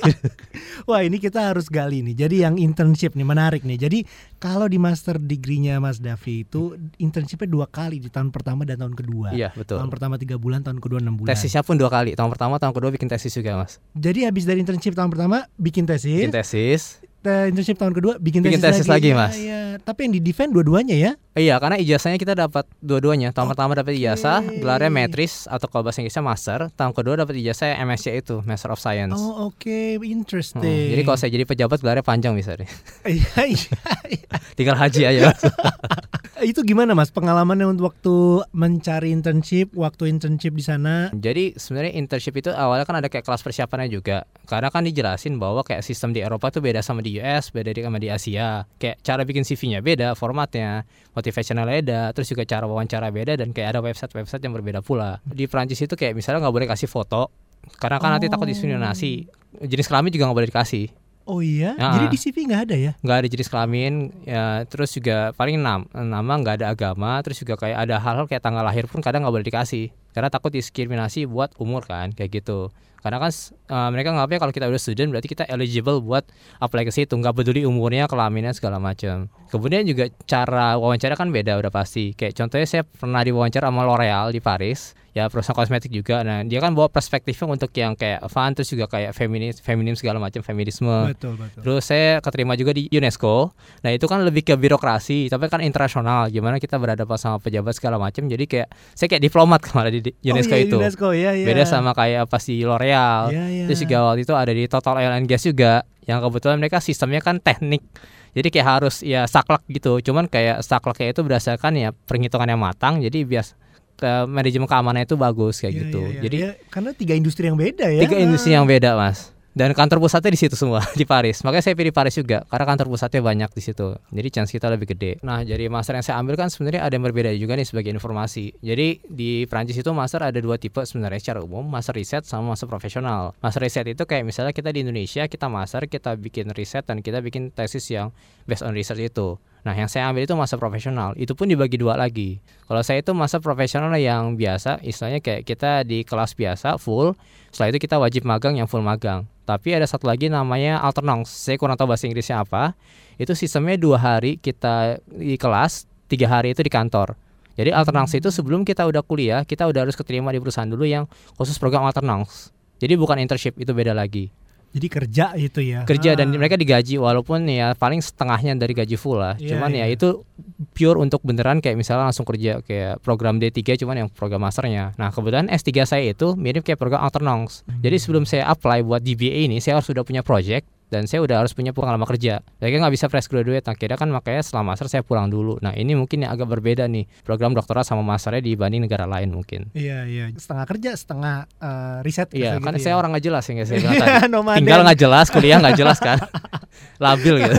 Wah 0.90 1.02
ini 1.06 1.18
kita 1.22 1.54
harus 1.54 1.70
gali 1.70 2.02
nih. 2.02 2.16
Jadi 2.28 2.36
yang 2.44 2.56
internship 2.58 3.14
nih 3.14 3.28
menarik 3.28 3.62
nih. 3.62 3.78
Jadi 3.78 4.00
kalau 4.42 4.66
di 4.66 4.82
master 4.82 5.22
degree-nya 5.22 5.78
Mas 5.78 6.02
Davi 6.02 6.44
itu 6.46 6.74
internshipnya 6.98 7.48
dua 7.50 7.68
kali 7.70 8.02
di 8.02 8.10
tahun 8.10 8.34
pertama 8.34 8.66
dan 8.66 8.82
tahun 8.82 8.96
kedua. 8.98 9.34
iya 9.36 9.54
betul. 9.54 9.78
Tahun 9.78 9.92
pertama 9.92 10.16
tiga 10.18 10.36
bulan, 10.42 10.66
tahun 10.66 10.82
kedua 10.82 11.00
enam 11.00 11.18
bulan. 11.18 11.34
Tesisnya 11.34 11.62
pun 11.62 11.78
dua 11.78 11.90
kali, 11.92 12.18
tahun 12.18 12.30
pertama, 12.34 12.58
tahun 12.58 12.74
kedua 12.74 12.90
bikin 12.94 13.08
tesis 13.10 13.34
juga 13.34 13.62
mas. 13.62 13.78
Jadi 13.94 14.26
habis 14.26 14.44
dari 14.48 14.60
internship 14.64 14.98
tahun 14.98 15.10
pertama 15.14 15.46
bikin 15.60 15.86
tesis, 15.86 16.26
Bikin 16.26 16.34
tesis. 16.34 17.02
Internship 17.22 17.78
tahun 17.78 17.94
kedua 17.94 18.14
bikin, 18.18 18.42
Bikin 18.42 18.58
tesis, 18.58 18.82
tesis 18.82 18.90
lagi, 18.90 19.12
Iya, 19.12 19.16
Mas. 19.16 19.34
iya. 19.38 19.60
Tapi 19.78 20.00
yang 20.04 20.14
di 20.18 20.22
defend 20.22 20.52
dua-duanya 20.52 20.98
ya. 20.98 21.12
Iya, 21.32 21.56
karena 21.58 21.78
ijazahnya 21.78 22.18
kita 22.18 22.34
dapat 22.34 22.66
dua-duanya. 22.78 23.32
Tahun 23.32 23.48
pertama 23.48 23.72
dapat 23.72 23.94
ijazah, 23.94 24.42
gelarnya 24.42 24.90
matris 24.90 25.46
atau 25.46 25.66
kalau 25.66 25.86
bahasa 25.86 26.02
Inggrisnya 26.02 26.20
master. 26.20 26.60
Tahun 26.72 26.92
kedua 26.92 27.16
dapat 27.16 27.38
ijazah 27.38 27.78
MSc 27.78 28.12
itu, 28.12 28.42
Master 28.44 28.74
of 28.74 28.82
Science. 28.82 29.16
Oh 29.16 29.48
oke, 29.48 29.70
Hmm, 29.96 30.04
interesting. 30.04 30.60
Jadi 30.66 31.02
kalau 31.02 31.16
saya 31.16 31.30
jadi 31.30 31.46
pejabat 31.46 31.80
gelarnya 31.80 32.04
panjang 32.04 32.34
bisa 32.34 32.58
deh. 32.58 32.68
Iya, 33.06 33.48
iya, 33.48 33.80
iya. 34.10 34.28
Tinggal 34.58 34.76
haji 34.76 35.02
aja. 35.06 35.32
Itu 36.42 36.66
gimana 36.66 36.98
Mas 36.98 37.14
pengalamannya 37.14 37.70
untuk 37.70 37.94
waktu 37.94 38.16
mencari 38.50 39.14
internship, 39.14 39.78
waktu 39.78 40.10
internship 40.10 40.58
di 40.58 40.66
sana? 40.66 41.14
Jadi 41.14 41.54
sebenarnya 41.54 41.94
internship 42.02 42.34
itu 42.34 42.50
awalnya 42.50 42.90
kan 42.90 42.98
ada 42.98 43.14
kayak 43.14 43.22
kelas 43.22 43.46
persiapannya 43.46 43.94
juga. 43.94 44.26
Karena 44.50 44.74
kan 44.74 44.82
dijelasin 44.82 45.38
bahwa 45.38 45.62
kayak 45.62 45.86
sistem 45.86 46.18
di 46.18 46.26
Eropa 46.26 46.50
tuh 46.50 46.66
beda 46.66 46.82
sama 46.82 47.06
di 47.06 47.22
US, 47.22 47.54
beda 47.54 47.78
sama 47.78 48.02
di 48.02 48.10
Asia. 48.10 48.66
Kayak 48.82 49.06
cara 49.06 49.22
bikin 49.22 49.46
CV-nya 49.46 49.86
beda, 49.86 50.18
formatnya, 50.18 50.90
motivational 51.14 51.70
beda, 51.70 52.10
terus 52.18 52.34
juga 52.34 52.42
cara 52.50 52.66
wawancara 52.66 53.14
beda 53.14 53.38
dan 53.38 53.54
kayak 53.54 53.78
ada 53.78 53.80
website-website 53.86 54.42
yang 54.42 54.58
berbeda 54.58 54.82
pula. 54.82 55.22
Di 55.22 55.46
Prancis 55.46 55.78
itu 55.78 55.94
kayak 55.94 56.18
misalnya 56.18 56.42
nggak 56.42 56.56
boleh 56.58 56.68
kasih 56.74 56.90
foto 56.90 57.30
karena 57.78 58.02
kan 58.02 58.18
nanti 58.18 58.28
takut 58.28 58.50
diskriminasi. 58.50 59.30
Jenis 59.62 59.86
kelamin 59.86 60.10
juga 60.10 60.26
nggak 60.30 60.38
boleh 60.42 60.50
dikasih. 60.50 60.86
Oh 61.24 61.40
iya, 61.40 61.78
Ah. 61.78 61.96
jadi 61.96 62.06
di 62.10 62.18
CV 62.18 62.50
nggak 62.50 62.62
ada 62.66 62.76
ya? 62.76 62.92
nggak 63.00 63.18
ada 63.22 63.28
jenis 63.30 63.48
kelamin 63.48 63.94
ya 64.26 64.66
terus 64.66 64.90
juga 64.92 65.32
paling 65.34 65.58
nam, 65.58 65.86
nama 65.92 66.34
nggak 66.36 66.56
ada 66.60 66.68
agama 66.74 67.22
terus 67.22 67.38
juga 67.40 67.56
kayak 67.56 67.78
ada 67.88 67.96
hal-hal 67.98 68.26
kayak 68.26 68.42
tanggal 68.42 68.66
lahir 68.66 68.90
pun 68.90 69.00
kadang 69.00 69.22
nggak 69.22 69.34
boleh 69.34 69.46
dikasih 69.46 69.90
karena 70.12 70.28
takut 70.28 70.50
diskriminasi 70.50 71.24
buat 71.26 71.54
umur 71.56 71.86
kan 71.86 72.12
kayak 72.12 72.42
gitu 72.42 72.74
karena 73.02 73.18
kan 73.18 73.32
eh, 73.48 73.90
mereka 73.90 74.14
nganggapnya 74.14 74.40
kalau 74.40 74.54
kita 74.54 74.66
udah 74.68 74.78
student 74.78 75.10
berarti 75.10 75.28
kita 75.28 75.44
eligible 75.46 76.02
buat 76.02 76.22
apply 76.58 76.86
ke 76.86 76.94
situ 76.94 77.14
nggak 77.14 77.34
peduli 77.34 77.66
umurnya 77.66 78.06
kelaminnya 78.06 78.54
segala 78.54 78.78
macam 78.78 79.26
kemudian 79.50 79.86
juga 79.86 80.06
cara 80.26 80.78
wawancara 80.78 81.14
kan 81.14 81.30
beda 81.30 81.58
udah 81.58 81.70
pasti 81.70 82.14
kayak 82.14 82.34
contohnya 82.34 82.66
saya 82.66 82.84
pernah 82.86 83.22
diwawancara 83.22 83.70
sama 83.70 83.82
L'Oreal 83.84 84.30
di 84.30 84.38
Paris 84.38 84.94
ya 85.12 85.28
perusahaan 85.28 85.58
kosmetik 85.58 85.92
juga 85.92 86.24
nah 86.24 86.42
dia 86.44 86.64
kan 86.64 86.72
bawa 86.72 86.88
perspektifnya 86.88 87.52
untuk 87.52 87.72
yang 87.76 88.00
kayak 88.00 88.24
fun 88.32 88.56
terus 88.56 88.72
juga 88.72 88.88
kayak 88.88 89.12
feminis 89.12 89.60
feminim 89.60 89.96
segala 89.96 90.24
macam 90.24 90.40
feminisme 90.40 91.12
Betul 91.12 91.36
betul. 91.38 91.62
Terus 91.62 91.84
saya 91.84 92.10
keterima 92.24 92.54
juga 92.56 92.72
di 92.74 92.88
UNESCO. 92.90 93.54
Nah 93.84 93.92
itu 93.92 94.06
kan 94.08 94.24
lebih 94.24 94.44
ke 94.46 94.56
birokrasi, 94.56 95.28
tapi 95.28 95.48
kan 95.52 95.62
internasional. 95.62 96.32
Gimana 96.32 96.58
kita 96.58 96.78
berhadapan 96.82 97.18
sama 97.20 97.38
pejabat 97.38 97.74
segala 97.78 98.02
macam. 98.02 98.26
Jadi 98.26 98.46
kayak 98.48 98.68
saya 98.96 99.08
kayak 99.12 99.24
diplomat 99.24 99.60
kemarin 99.68 99.92
di 100.00 100.02
di 100.10 100.12
UNESCO 100.32 100.54
oh, 100.54 100.58
iya, 100.58 100.66
itu. 100.66 100.78
UNESCO 100.78 101.08
ya, 101.14 101.32
ya. 101.36 101.46
Beda 101.46 101.64
sama 101.68 101.92
kayak 101.94 102.26
pas 102.32 102.44
di 102.44 102.64
L'Oreal. 102.64 103.32
Iya, 103.32 103.44
iya. 103.50 103.66
Terus 103.70 103.80
juga 103.86 103.98
waktu 104.12 104.22
itu 104.26 104.34
ada 104.34 104.52
di 104.52 104.64
Total 104.66 104.94
Oil 104.98 105.14
and 105.14 105.28
Gas 105.30 105.44
juga. 105.46 105.86
Yang 106.06 106.20
kebetulan 106.28 106.58
mereka 106.58 106.78
sistemnya 106.82 107.22
kan 107.22 107.38
teknik. 107.38 107.86
Jadi 108.32 108.48
kayak 108.48 108.68
harus 108.68 109.04
ya 109.04 109.28
saklek 109.28 109.62
gitu. 109.68 110.00
Cuman 110.00 110.32
kayak 110.32 110.64
sakleknya 110.64 111.12
itu 111.12 111.22
berdasarkan 111.22 111.72
ya 111.76 111.90
perhitungan 111.92 112.48
yang 112.48 112.62
matang. 112.64 113.04
Jadi 113.04 113.28
bias 113.28 113.54
ke 114.02 114.26
manajemen 114.26 114.66
keamanan 114.66 115.06
itu 115.06 115.14
bagus 115.14 115.62
kayak 115.62 115.72
Iya, 115.72 115.82
gitu. 115.86 116.02
iya, 116.02 116.10
iya. 116.10 116.22
Jadi 116.26 116.38
Ya, 116.42 116.50
karena 116.68 116.90
tiga 116.92 117.14
industri 117.14 117.46
yang 117.46 117.56
beda 117.56 117.86
ya. 117.86 118.02
tiga 118.02 118.18
industri 118.18 118.52
yang 118.52 118.66
beda 118.66 118.98
mas. 118.98 119.30
Dan 119.52 119.76
kantor 119.76 120.00
pusatnya 120.00 120.32
di 120.32 120.40
situ 120.40 120.56
semua 120.56 120.80
di 120.96 121.04
Paris. 121.04 121.44
Makanya 121.44 121.60
saya 121.60 121.76
pilih 121.76 121.92
Paris 121.92 122.16
juga 122.16 122.48
karena 122.48 122.64
kantor 122.66 122.88
pusatnya 122.88 123.20
banyak 123.20 123.52
di 123.52 123.60
situ. 123.60 124.00
Jadi 124.08 124.28
chance 124.32 124.48
kita 124.48 124.72
lebih 124.72 124.88
gede. 124.88 125.20
Nah 125.20 125.44
jadi 125.44 125.68
master 125.68 126.00
yang 126.00 126.06
saya 126.08 126.24
ambil 126.24 126.40
kan 126.40 126.48
sebenarnya 126.48 126.82
ada 126.82 126.96
yang 126.96 127.04
berbeda 127.04 127.36
juga 127.36 127.60
nih 127.60 127.68
sebagai 127.68 127.92
informasi. 127.92 128.56
Jadi 128.58 129.04
di 129.04 129.44
Prancis 129.46 129.76
itu 129.76 129.92
master 129.92 130.24
ada 130.24 130.40
dua 130.40 130.56
tipe 130.56 130.80
sebenarnya 130.80 131.20
secara 131.20 131.44
umum 131.44 131.68
master 131.68 131.92
riset 131.92 132.24
sama 132.24 132.56
master 132.56 132.72
profesional. 132.72 133.36
Master 133.38 133.60
riset 133.60 133.92
itu 133.92 134.00
kayak 134.02 134.24
misalnya 134.24 134.56
kita 134.56 134.72
di 134.72 134.82
Indonesia 134.82 135.28
kita 135.28 135.46
master 135.46 135.84
kita 135.86 136.16
bikin 136.16 136.48
riset 136.50 136.88
dan 136.88 137.04
kita 137.04 137.20
bikin 137.20 137.52
tesis 137.52 137.84
yang 137.86 138.16
based 138.48 138.64
on 138.64 138.72
research 138.72 139.04
itu 139.04 139.36
Nah, 139.62 139.78
yang 139.78 139.86
saya 139.86 140.10
ambil 140.10 140.26
itu 140.26 140.34
masa 140.34 140.58
profesional. 140.58 141.14
Itu 141.14 141.38
pun 141.38 141.46
dibagi 141.46 141.78
dua 141.78 141.94
lagi. 141.94 142.42
Kalau 142.66 142.82
saya 142.82 143.06
itu 143.06 143.14
masa 143.14 143.38
profesional 143.38 143.94
yang 143.94 144.34
biasa, 144.34 144.82
istilahnya 144.82 145.22
kayak 145.22 145.46
kita 145.46 145.86
di 145.86 146.02
kelas 146.02 146.34
biasa 146.34 146.82
full. 146.82 147.14
Setelah 147.54 147.70
itu 147.76 147.80
kita 147.86 148.02
wajib 148.02 148.26
magang 148.26 148.58
yang 148.58 148.66
full 148.66 148.82
magang. 148.82 149.30
Tapi 149.46 149.78
ada 149.78 149.86
satu 149.86 150.10
lagi 150.10 150.34
namanya 150.34 150.82
alternance. 150.82 151.30
Saya 151.30 151.62
kurang 151.62 151.78
tahu 151.78 151.94
bahasa 151.94 152.10
Inggrisnya 152.10 152.42
apa. 152.42 152.74
Itu 153.22 153.38
sistemnya 153.38 153.78
dua 153.78 154.02
hari 154.02 154.42
kita 154.42 154.98
di 155.14 155.38
kelas, 155.38 155.86
tiga 156.10 156.26
hari 156.26 156.58
itu 156.58 156.66
di 156.66 156.72
kantor. 156.74 157.14
Jadi 157.54 157.70
alternance 157.70 158.18
itu 158.18 158.34
sebelum 158.34 158.66
kita 158.66 158.88
udah 158.90 159.06
kuliah, 159.06 159.46
kita 159.46 159.70
udah 159.70 159.86
harus 159.86 159.94
keterima 159.94 160.34
di 160.34 160.42
perusahaan 160.42 160.66
dulu 160.66 160.88
yang 160.88 161.06
khusus 161.38 161.62
program 161.62 161.86
alternance. 161.86 162.50
Jadi 162.82 162.98
bukan 162.98 163.22
internship, 163.22 163.54
itu 163.62 163.70
beda 163.78 163.94
lagi 163.94 164.41
Jadi 164.72 164.88
kerja 164.88 165.26
itu 165.36 165.60
ya. 165.60 165.84
kerja 165.84 166.16
dan 166.16 166.32
Ah. 166.32 166.40
mereka 166.40 166.56
digaji 166.56 166.96
walaupun 166.96 167.44
ya 167.46 167.76
paling 167.76 168.00
setengahnya 168.00 168.56
dari 168.56 168.72
gaji 168.72 168.96
full 168.96 169.20
lah. 169.20 169.36
Iya, 169.36 169.56
cuman 169.56 169.72
iya. 169.76 169.86
ya 169.92 169.96
itu 170.00 170.24
pure 170.72 170.96
untuk 170.96 171.20
beneran 171.28 171.60
kayak 171.60 171.76
misalnya 171.76 172.08
langsung 172.08 172.24
kerja 172.24 172.64
kayak 172.64 173.04
program 173.04 173.36
D3 173.36 173.76
cuman 173.76 174.06
yang 174.06 174.10
program 174.10 174.42
masternya. 174.42 174.96
Nah, 174.96 175.12
kebetulan 175.12 175.52
S3 175.52 175.84
saya 175.84 176.08
itu 176.08 176.40
mirip 176.40 176.64
kayak 176.64 176.80
program 176.80 177.04
alternance. 177.04 177.68
Hmm. 177.68 177.84
Jadi 177.84 177.98
sebelum 178.00 178.24
saya 178.24 178.48
apply 178.48 178.88
buat 178.88 179.04
DBA 179.04 179.52
ini 179.52 179.60
saya 179.60 179.78
harus 179.80 179.92
sudah 179.92 180.08
punya 180.08 180.24
project 180.24 180.64
dan 180.92 181.08
saya 181.08 181.24
udah 181.24 181.42
harus 181.42 181.56
punya 181.56 181.72
pengalaman 181.72 182.04
kerja. 182.04 182.44
Saya 182.60 182.68
nggak 182.68 182.94
bisa 182.94 183.08
fresh 183.08 183.32
graduate. 183.32 183.64
Akhirnya 183.64 183.96
kan 183.96 184.12
makanya 184.12 184.44
setelah 184.44 184.68
master 184.68 184.92
saya 184.92 185.02
pulang 185.02 185.32
dulu. 185.32 185.56
Nah 185.64 185.72
ini 185.72 185.96
mungkin 185.96 186.28
yang 186.28 186.36
agak 186.36 186.52
berbeda 186.52 186.86
nih 186.92 187.08
program 187.24 187.56
doktorat 187.56 187.88
sama 187.88 188.04
masternya 188.04 188.44
dibanding 188.44 188.84
negara 188.84 189.08
lain 189.08 189.32
mungkin. 189.32 189.72
Iya 189.72 190.04
iya. 190.06 190.26
Setengah 190.36 190.68
kerja, 190.68 190.92
setengah 191.00 191.48
eh, 191.64 191.98
riset. 192.04 192.28
Iya, 192.36 192.60
kayak 192.60 192.68
kan 192.68 192.74
gitu 192.76 192.84
saya 192.84 192.94
ya. 192.94 193.00
orang 193.00 193.10
nggak 193.16 193.26
jelas 193.26 193.44
ya 193.48 193.52
nggak 193.56 193.68
saya 193.72 193.80
bilang 193.80 193.96
tadi. 193.96 194.60
Tinggal 194.60 194.82
nggak 194.84 195.00
jelas 195.00 195.26
kuliah 195.32 195.58
nggak 195.64 195.78
jelas 195.80 195.98
kan 196.04 196.18
labil 197.04 197.36
gitu 197.40 197.56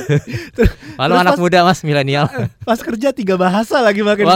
malu 1.01 1.15
anak 1.17 1.35
pas- 1.35 1.43
muda 1.43 1.59
mas 1.65 1.81
milenial 1.83 2.29
Pas 2.69 2.79
kerja 2.79 3.11
tiga 3.11 3.35
bahasa 3.41 3.81
lagi 3.81 4.05
makin. 4.05 4.29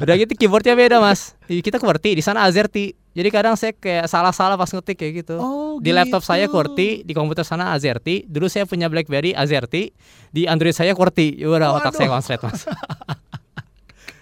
Udah 0.00 0.14
gitu 0.16 0.32
keyboardnya 0.34 0.72
beda 0.72 0.96
mas 0.98 1.36
kita 1.46 1.76
QWERTY 1.76 2.16
di 2.16 2.22
sana 2.24 2.48
AZERTY 2.48 2.96
jadi 3.12 3.28
kadang 3.28 3.54
saya 3.58 3.74
kayak 3.74 4.06
salah-salah 4.06 4.54
pas 4.54 4.70
ngetik 4.70 4.96
kayak 4.96 5.12
gitu 5.26 5.36
Oh, 5.36 5.76
di 5.78 5.92
laptop 5.92 6.24
gitu. 6.24 6.30
saya 6.32 6.48
QWERTY 6.48 7.04
di 7.04 7.12
komputer 7.12 7.44
sana 7.44 7.76
AZERTY 7.76 8.24
dulu 8.24 8.48
saya 8.48 8.64
punya 8.64 8.88
BlackBerry 8.88 9.36
AZERTY 9.36 9.92
di 10.32 10.48
Android 10.48 10.72
saya 10.72 10.96
QWERTY 10.96 11.44
udah 11.44 11.76
otak 11.76 11.92
Waduh. 11.92 11.98
saya 11.98 12.08
konslet 12.08 12.40
mas 12.40 12.64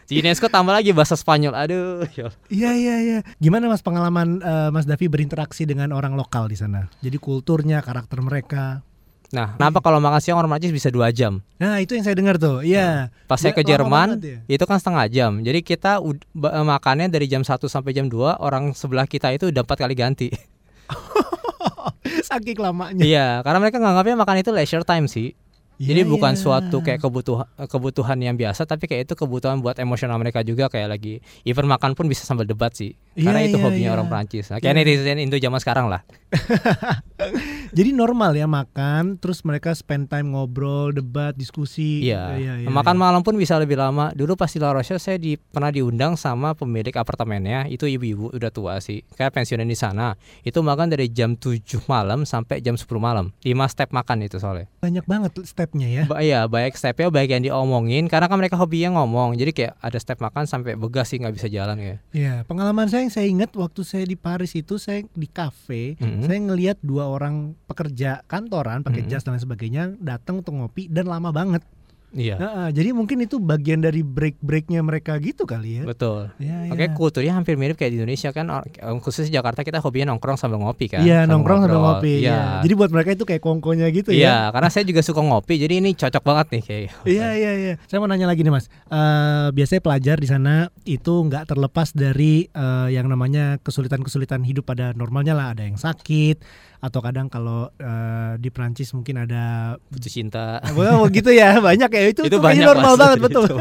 di 0.09 0.25
UNESCO 0.25 0.49
tambah 0.49 0.73
lagi 0.73 0.97
bahasa 0.97 1.21
Spanyol 1.21 1.53
aduh 1.53 2.01
ya. 2.17 2.33
Iya 2.49 2.71
iya 2.73 2.95
iya. 3.05 3.19
Gimana 3.37 3.69
Mas 3.69 3.85
pengalaman 3.85 4.41
eh, 4.41 4.71
Mas 4.73 4.89
Davi 4.89 5.05
berinteraksi 5.05 5.69
dengan 5.69 5.93
orang 5.93 6.17
lokal 6.17 6.49
di 6.49 6.57
sana? 6.57 6.89
Jadi 7.05 7.21
kulturnya, 7.21 7.85
karakter 7.85 8.25
mereka. 8.25 8.81
Nah 9.29 9.53
kenapa 9.61 9.79
kalau 9.81 9.99
makan 9.99 10.21
siang 10.21 10.37
orang 10.37 10.49
Prancis 10.53 10.73
bisa 10.73 10.89
dua 10.89 11.13
jam 11.13 11.41
Nah, 11.59 11.83
itu 11.83 11.99
yang 11.99 12.07
saya 12.07 12.15
dengar 12.15 12.39
tuh. 12.39 12.63
Iya. 12.63 13.11
Pas 13.27 13.35
saya 13.35 13.51
ke 13.51 13.67
Jerman 13.67 14.23
ya? 14.23 14.39
itu 14.47 14.63
kan 14.63 14.79
setengah 14.79 15.11
jam. 15.11 15.43
Jadi 15.43 15.59
kita 15.67 15.99
makannya 16.39 17.11
dari 17.11 17.27
jam 17.27 17.43
1 17.43 17.51
sampai 17.67 17.91
jam 17.91 18.07
2 18.07 18.39
orang 18.39 18.71
sebelah 18.79 19.11
kita 19.11 19.35
itu 19.35 19.51
udah 19.51 19.67
empat 19.67 19.75
kali 19.75 19.99
ganti. 19.99 20.31
Saking 22.31 22.63
lamanya. 22.63 23.03
Iya, 23.03 23.29
karena 23.43 23.59
mereka 23.59 23.83
nganggapnya 23.83 24.15
makan 24.15 24.37
itu 24.39 24.55
leisure 24.55 24.87
time 24.87 25.11
sih. 25.11 25.35
Jadi 25.79 26.03
Iya, 26.03 26.11
bukan 26.11 26.35
iya. 26.35 26.43
suatu 26.43 26.83
kayak 26.83 26.99
kebutuhan 26.99 27.47
kebutuhan 27.71 28.19
yang 28.19 28.35
biasa, 28.35 28.67
tapi 28.67 28.91
kayak 28.91 29.07
itu 29.07 29.15
kebutuhan 29.15 29.63
buat 29.63 29.79
emosional 29.79 30.19
mereka 30.19 30.43
juga 30.43 30.67
kayak 30.67 30.91
lagi 30.91 31.23
even 31.47 31.71
makan 31.71 31.95
pun 31.95 32.11
bisa 32.11 32.27
sambil 32.27 32.43
debat 32.43 32.75
sih. 32.75 32.99
Karena 33.15 33.47
Iya, 33.47 33.55
itu 33.55 33.59
iya, 33.59 33.65
hobinya 33.67 33.91
iya. 33.91 33.95
orang 33.95 34.11
Prancis. 34.11 34.51
Nah, 34.51 34.59
kayak 34.59 34.75
Iya. 34.75 34.83
netizen 34.83 35.19
Indo 35.23 35.39
zaman 35.39 35.63
sekarang 35.63 35.87
lah. 35.87 36.03
Jadi 37.73 37.91
normal 37.93 38.33
ya 38.35 38.49
makan, 38.49 39.21
terus 39.21 39.45
mereka 39.45 39.75
spend 39.77 40.09
time 40.09 40.33
ngobrol, 40.33 40.93
debat, 40.93 41.37
diskusi. 41.37 42.07
Iya. 42.07 42.37
iya, 42.39 42.53
iya, 42.65 42.69
makan 42.69 42.97
iya. 42.97 43.03
malam 43.03 43.21
pun 43.21 43.35
bisa 43.37 43.57
lebih 43.61 43.77
lama. 43.77 44.11
Dulu 44.13 44.35
pas 44.35 44.49
di 44.49 44.59
La 44.59 44.73
Rochelle 44.73 45.01
saya 45.03 45.21
di, 45.21 45.37
pernah 45.37 45.69
diundang 45.69 46.17
sama 46.17 46.57
pemilik 46.57 46.93
apartemennya. 46.97 47.69
Itu 47.69 47.85
ibu-ibu 47.85 48.33
udah 48.33 48.51
tua 48.51 48.81
sih. 48.81 49.05
Kayak 49.15 49.37
pensiunan 49.37 49.69
di 49.69 49.77
sana. 49.77 50.17
Itu 50.43 50.65
makan 50.65 50.93
dari 50.93 51.13
jam 51.13 51.37
7 51.37 51.85
malam 51.87 52.25
sampai 52.25 52.61
jam 52.65 52.75
10 52.77 52.87
malam. 52.97 53.31
5 53.45 53.73
step 53.73 53.93
makan 53.93 54.25
itu 54.25 54.41
soalnya. 54.41 54.67
Banyak 54.81 55.05
banget 55.05 55.33
stepnya 55.45 55.89
ya. 55.89 56.03
Ba 56.09 56.21
iya, 56.25 56.49
baik 56.49 56.75
stepnya 56.75 57.13
baik 57.13 57.31
yang 57.37 57.43
diomongin 57.45 58.09
karena 58.09 58.27
kan 58.27 58.39
mereka 58.41 58.57
hobinya 58.57 59.01
ngomong. 59.01 59.37
Jadi 59.37 59.51
kayak 59.53 59.75
ada 59.79 59.99
step 60.01 60.19
makan 60.19 60.49
sampai 60.49 60.75
begas 60.75 61.11
sih 61.13 61.21
nggak 61.21 61.35
bisa 61.37 61.49
jalan 61.51 61.77
kayak. 61.77 61.99
Iya, 62.13 62.35
pengalaman 62.49 62.89
saya 62.89 63.05
yang 63.05 63.13
saya 63.13 63.27
ingat 63.29 63.51
waktu 63.55 63.81
saya 63.85 64.05
di 64.09 64.17
Paris 64.17 64.57
itu 64.57 64.81
saya 64.81 65.05
di 65.05 65.29
kafe, 65.29 65.99
Mhm. 66.01 66.25
saya 66.25 66.39
ngelihat 66.41 66.77
dua 66.81 67.09
orang 67.11 67.53
pekerja 67.69 68.25
kantoran 68.25 68.81
pakai 68.81 69.05
Mhm. 69.05 69.09
jas 69.09 69.23
dan 69.23 69.37
lain 69.37 69.45
sebagainya 69.45 69.83
datang 70.01 70.41
untuk 70.41 70.57
ngopi 70.57 70.89
dan 70.89 71.05
lama 71.05 71.29
banget. 71.29 71.61
Iya. 72.09 72.41
Nah, 72.41 72.69
jadi 72.73 72.97
mungkin 72.97 73.21
itu 73.21 73.37
bagian 73.37 73.85
dari 73.85 74.01
break-breaknya 74.01 74.81
mereka 74.81 75.21
gitu 75.21 75.45
kali 75.45 75.77
ya. 75.77 75.83
Betul. 75.85 76.33
Iya, 76.41 76.73
Oke, 76.73 76.89
iya. 76.89 76.97
kulturnya 76.97 77.37
hampir 77.37 77.61
mirip 77.61 77.77
kayak 77.77 77.93
di 77.93 78.01
Indonesia 78.01 78.33
kan, 78.33 78.49
or- 78.49 78.65
khusus 79.05 79.29
di 79.29 79.37
Jakarta 79.37 79.61
kita 79.61 79.85
hobinya 79.85 80.17
nongkrong 80.17 80.41
sambil 80.41 80.57
ngopi 80.57 80.89
kan. 80.89 81.05
Iya, 81.05 81.29
nongkrong 81.29 81.69
sambil 81.69 81.77
ngopi. 81.77 82.25
Iya. 82.25 82.33
Iya. 82.33 82.41
Jadi 82.65 82.73
buat 82.81 82.89
mereka 82.89 83.13
itu 83.13 83.29
kayak 83.29 83.45
kongkonya 83.45 83.93
gitu 83.93 84.09
Iya, 84.09 84.25
ya. 84.25 84.37
karena 84.49 84.73
saya 84.73 84.89
juga 84.89 85.05
suka 85.05 85.21
ngopi, 85.21 85.61
jadi 85.61 85.85
ini 85.85 85.93
cocok 85.93 86.23
banget 86.25 86.47
nih 86.49 86.63
kayak. 86.65 86.89
Iya 87.05 87.29
iya 87.37 87.53
iya. 87.53 87.75
Saya 87.85 88.01
mau 88.01 88.09
nanya 88.09 88.25
lagi 88.25 88.41
nih 88.41 88.53
mas. 88.57 88.73
Eh, 88.89 89.49
biasanya 89.53 89.83
pelajar 89.85 90.17
di 90.17 90.29
sana 90.33 90.55
itu 90.89 91.13
nggak 91.13 91.45
terlepas 91.45 91.93
dari 91.93 92.49
eh, 92.49 92.89
yang 92.89 93.05
namanya 93.05 93.61
kesulitan-kesulitan 93.61 94.49
hidup 94.49 94.65
pada 94.65 94.97
normalnya 94.97 95.37
lah. 95.37 95.53
Ada 95.53 95.69
yang 95.69 95.77
sakit 95.77 96.41
atau 96.79 97.01
kadang 97.03 97.27
kalau 97.27 97.67
eh, 97.75 98.39
di 98.39 98.49
Prancis 98.55 98.95
mungkin 98.95 99.27
ada 99.27 99.75
Putus 99.91 100.15
cinta. 100.15 100.63
Wah, 100.79 101.07
gitu 101.11 101.31
ya 101.35 101.59
banyak 101.59 101.91
ya 101.91 102.03
itu, 102.11 102.23
itu 102.27 102.39
banyak 102.39 102.63
normal 102.63 102.95
Mas. 102.95 103.01
banget 103.01 103.19
betul. 103.23 103.45
Itu 103.51 103.59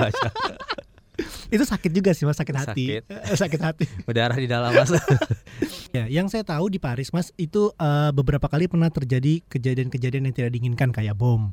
itu 1.57 1.63
sakit 1.63 1.91
juga 1.95 2.11
sih 2.13 2.29
mas 2.29 2.37
sakit 2.37 2.55
hati. 2.55 2.85
Sakit. 2.99 3.03
Eh, 3.09 3.37
sakit 3.37 3.61
hati. 3.61 3.85
Berdarah 4.07 4.37
di 4.37 4.45
dalam 4.45 4.69
mas. 4.69 4.93
Ya, 5.89 6.05
yang 6.05 6.29
saya 6.29 6.45
tahu 6.45 6.69
di 6.69 6.77
Paris 6.77 7.09
mas 7.09 7.33
itu 7.41 7.73
eh, 7.73 8.11
beberapa 8.13 8.45
kali 8.45 8.69
pernah 8.69 8.93
terjadi 8.93 9.41
kejadian-kejadian 9.49 10.29
yang 10.29 10.35
tidak 10.35 10.51
diinginkan 10.53 10.89
kayak 10.93 11.17
bom. 11.17 11.49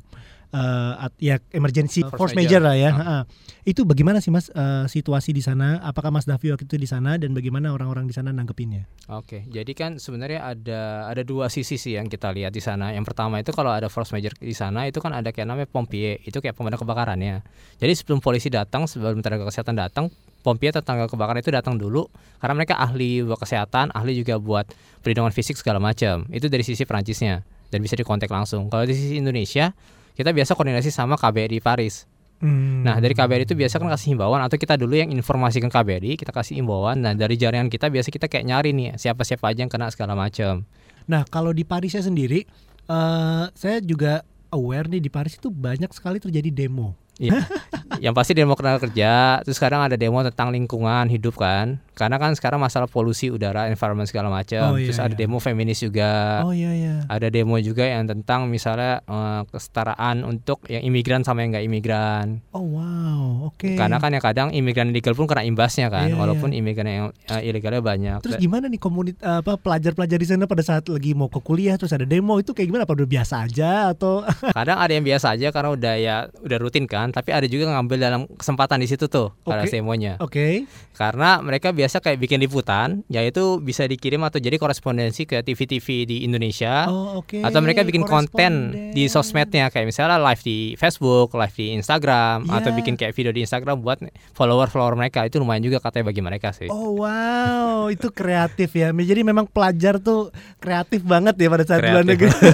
Eh, 0.55 0.93
at- 1.03 1.17
ya 1.19 1.35
emergency 1.51 1.99
Force 1.99 2.15
force, 2.15 2.31
major. 2.31 2.59
major 2.59 2.61
lah 2.63 2.75
ya. 2.79 2.91
Ha-ha. 2.95 3.19
Itu 3.67 3.83
bagaimana 3.83 4.23
sih 4.23 4.31
mas 4.31 4.47
eh, 4.55 4.85
situasi 4.87 5.35
di 5.35 5.43
sana? 5.43 5.83
Apakah 5.83 6.15
Mas 6.15 6.23
Davi 6.23 6.53
waktu 6.53 6.63
itu 6.63 6.79
di 6.79 6.87
sana 6.87 7.19
dan 7.19 7.35
bagaimana 7.35 7.75
orang-orang 7.75 8.07
di 8.07 8.15
sana 8.15 8.31
nanggepinnya? 8.31 8.87
Oke, 9.11 9.43
jadi 9.51 9.67
kan 9.75 9.99
sebenarnya 9.99 10.47
ada 10.47 11.11
ada 11.11 11.21
dua 11.27 11.51
sisi 11.51 11.75
sih 11.75 11.99
yang 11.99 12.07
kita 12.07 12.31
lihat 12.31 12.55
di 12.55 12.63
sana. 12.63 12.95
Yang 12.95 13.11
pertama 13.11 13.43
itu 13.43 13.51
kalau 13.51 13.73
ada 13.73 13.91
force 13.91 14.15
major 14.15 14.31
di 14.39 14.55
sana 14.55 14.87
itu 14.87 15.03
kan 15.03 15.11
ada 15.11 15.35
kayak 15.35 15.49
namanya 15.49 15.67
pompier, 15.67 16.23
itu 16.23 16.39
kayak 16.39 16.55
pemadam 16.55 16.79
kebakarannya. 16.79 17.43
Jadi 17.81 17.91
sebelum 17.91 18.23
polisi 18.23 18.47
datang, 18.47 18.87
sebelum 18.87 19.19
tenaga 19.19 19.43
kesehatan 19.49 19.75
datang, 19.75 20.07
pompier 20.39 20.71
atau 20.71 20.85
tenaga 20.85 21.11
kebakaran 21.11 21.41
itu 21.43 21.51
datang 21.51 21.75
dulu 21.75 22.07
karena 22.39 22.53
mereka 22.55 22.79
ahli 22.79 23.25
buat 23.27 23.41
kesehatan, 23.43 23.91
ahli 23.91 24.15
juga 24.15 24.39
buat 24.39 24.69
perlindungan 25.03 25.35
fisik 25.35 25.59
segala 25.59 25.83
macam. 25.83 26.23
Itu 26.31 26.47
dari 26.47 26.63
sisi 26.63 26.87
Perancisnya 26.87 27.43
dan 27.73 27.79
bisa 27.81 27.97
dikontak 27.97 28.29
langsung. 28.31 28.69
Kalau 28.69 28.85
di 28.85 28.93
sisi 28.93 29.17
Indonesia, 29.17 29.73
kita 30.15 30.31
biasa 30.31 30.55
koordinasi 30.55 30.89
sama 30.89 31.19
KBRI 31.19 31.59
Paris. 31.59 32.07
Nah 32.45 32.99
dari 32.99 33.15
KBRI 33.15 33.47
itu 33.47 33.55
biasa 33.55 33.79
kan 33.79 33.89
kasih 33.89 34.13
himbauan 34.13 34.43
atau 34.43 34.59
kita 34.59 34.75
dulu 34.75 34.93
yang 34.93 35.09
informasikan 35.09 35.71
KBRI 35.71 36.19
kita 36.19 36.35
kasih 36.35 36.59
himbauan. 36.59 36.99
Nah 36.99 37.15
dari 37.15 37.39
jaringan 37.39 37.71
kita 37.71 37.87
biasa 37.87 38.11
kita 38.11 38.27
kayak 38.27 38.45
nyari 38.45 38.75
nih 38.75 38.99
siapa-siapa 38.99 39.49
aja 39.49 39.63
yang 39.65 39.71
kena 39.71 39.87
segala 39.89 40.13
macam. 40.13 40.67
Nah 41.07 41.23
kalau 41.25 41.55
di 41.55 41.63
Parisnya 41.63 42.03
sendiri, 42.03 42.43
eh 42.91 43.45
saya 43.55 43.77
juga 43.81 44.21
aware 44.51 44.91
nih 44.91 45.01
di 45.01 45.09
Paris 45.09 45.39
itu 45.39 45.47
banyak 45.47 45.89
sekali 45.95 46.19
terjadi 46.19 46.51
demo. 46.51 46.93
Iya. 47.15 47.47
yang 48.03 48.11
pasti 48.11 48.35
demo 48.35 48.53
kena 48.53 48.77
kerja. 48.83 49.39
Terus 49.47 49.55
sekarang 49.55 49.87
ada 49.87 49.95
demo 49.95 50.19
tentang 50.21 50.51
lingkungan 50.51 51.07
hidup 51.07 51.39
kan. 51.39 51.79
Karena 51.95 52.19
kan 52.19 52.35
sekarang 52.35 52.59
masalah 52.59 52.91
polusi 52.91 53.31
udara, 53.31 53.71
environment 53.71 54.05
segala 54.05 54.27
macam. 54.27 54.75
Oh, 54.75 54.77
iya, 54.77 54.91
Terus 54.91 54.99
ada 54.99 55.15
iya. 55.15 55.19
demo 55.23 55.39
feminis 55.39 55.79
juga. 55.79 56.43
Oh 56.43 56.51
iya 56.51 56.75
iya. 56.75 56.95
Ada 57.07 57.31
demo 57.31 57.55
juga 57.63 57.87
yang 57.87 58.03
tentang 58.03 58.51
misalnya 58.51 58.99
eh, 59.07 59.41
kesetaraan 59.47 60.27
untuk 60.27 60.67
yang 60.67 60.83
imigran 60.83 61.23
sama 61.23 61.47
yang 61.47 61.55
nggak 61.55 61.65
imigran. 61.65 62.43
Oh 62.51 62.67
wow, 62.67 63.47
oke. 63.47 63.79
Karena 63.79 64.03
kan 64.03 64.11
yang 64.11 64.23
kadang 64.23 64.47
imigran 64.51 64.91
ilegal 64.91 65.15
pun 65.15 65.25
kena 65.25 65.47
imbasnya 65.47 65.87
kan, 65.87 66.11
Iya, 66.11 66.19
walaupun 66.19 66.51
imigran 66.51 66.87
yang 66.91 67.07
eh, 67.31 67.41
ilegalnya 67.47 67.79
banyak. 67.79 68.19
Terus 68.27 68.37
gimana 68.43 68.67
nih 68.67 68.77
komunit 68.77 69.15
apa 69.23 69.55
pelajar-pelajar 69.55 70.19
di 70.19 70.27
sana 70.27 70.43
pada 70.51 70.61
saat 70.67 70.83
lagi 70.91 71.15
mau 71.15 71.31
ke 71.31 71.39
kuliah 71.39 71.79
terus 71.79 71.95
ada 71.95 72.03
demo 72.03 72.35
itu 72.43 72.51
kayak 72.51 72.67
gimana? 72.67 72.83
Apa 72.83 72.93
udah 72.99 73.07
biasa 73.07 73.47
aja 73.47 73.95
atau 73.95 74.27
Kadang 74.57 74.77
ada 74.83 74.91
yang 74.91 75.07
biasa 75.07 75.39
aja 75.39 75.47
karena 75.55 75.69
udah 75.71 75.93
ya 75.95 76.15
udah 76.43 76.57
rutin 76.59 76.85
kan, 76.91 77.15
tapi 77.15 77.31
ada 77.31 77.47
juga 77.47 77.71
ngambil 77.71 77.97
dalam 77.97 78.21
kesempatan 78.35 78.83
di 78.83 78.87
situ 78.91 79.07
tuh 79.07 79.31
pada 79.47 79.63
Oke. 79.63 79.71
demonya. 79.71 80.19
Oke. 80.19 80.67
Karena 80.91 81.39
mereka 81.39 81.71
biasa 81.71 81.84
kayak 81.87 82.17
bikin 82.17 82.37
liputan, 82.37 83.01
yaitu 83.05 83.57
bisa 83.57 83.83
dikirim 83.83 84.21
atau 84.21 84.37
jadi 84.37 84.55
korespondensi 84.55 85.23
ke 85.23 85.39
TV-TV 85.39 85.87
di 86.03 86.17
Indonesia. 86.21 86.85
Oh, 86.85 87.19
oke. 87.19 87.39
Atau 87.39 87.59
mereka 87.59 87.81
bikin 87.81 88.03
konten 88.03 88.53
di 88.91 89.05
sosmednya 89.05 89.67
kayak 89.67 89.85
misalnya 89.85 90.17
live 90.17 90.39
di 90.39 90.57
Facebook, 90.75 91.33
live 91.33 91.53
di 91.53 91.73
Instagram, 91.73 92.47
atau 92.47 92.69
Iya. 92.69 92.77
bikin 92.77 92.95
kayak 92.95 93.11
video 93.11 93.29
di 93.29 93.41
Instagram 93.41 93.79
buat 93.79 94.01
follower-follower 94.31 94.95
mereka 94.95 95.23
itu 95.23 95.37
lumayan 95.37 95.61
juga 95.61 95.77
katanya 95.77 96.09
bagi 96.09 96.21
mereka 96.21 96.49
sih. 96.49 96.67
Oh 96.67 96.97
wow, 96.97 97.87
itu 97.87 98.09
kreatif 98.09 98.71
ya. 98.71 98.89
Jadi 98.89 99.21
memang 99.21 99.45
pelajar 99.45 99.97
tuh 99.97 100.29
kreatif 100.57 101.01
banget 101.01 101.35
ya 101.35 101.47
pada 101.47 101.63
saat 101.63 101.79
di 101.79 101.89
luar 101.89 102.01
Kreatif. 102.01 102.33
negeri. 102.33 102.49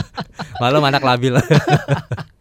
Malu 0.60 0.80
anak 0.80 1.00
labil. 1.00 1.34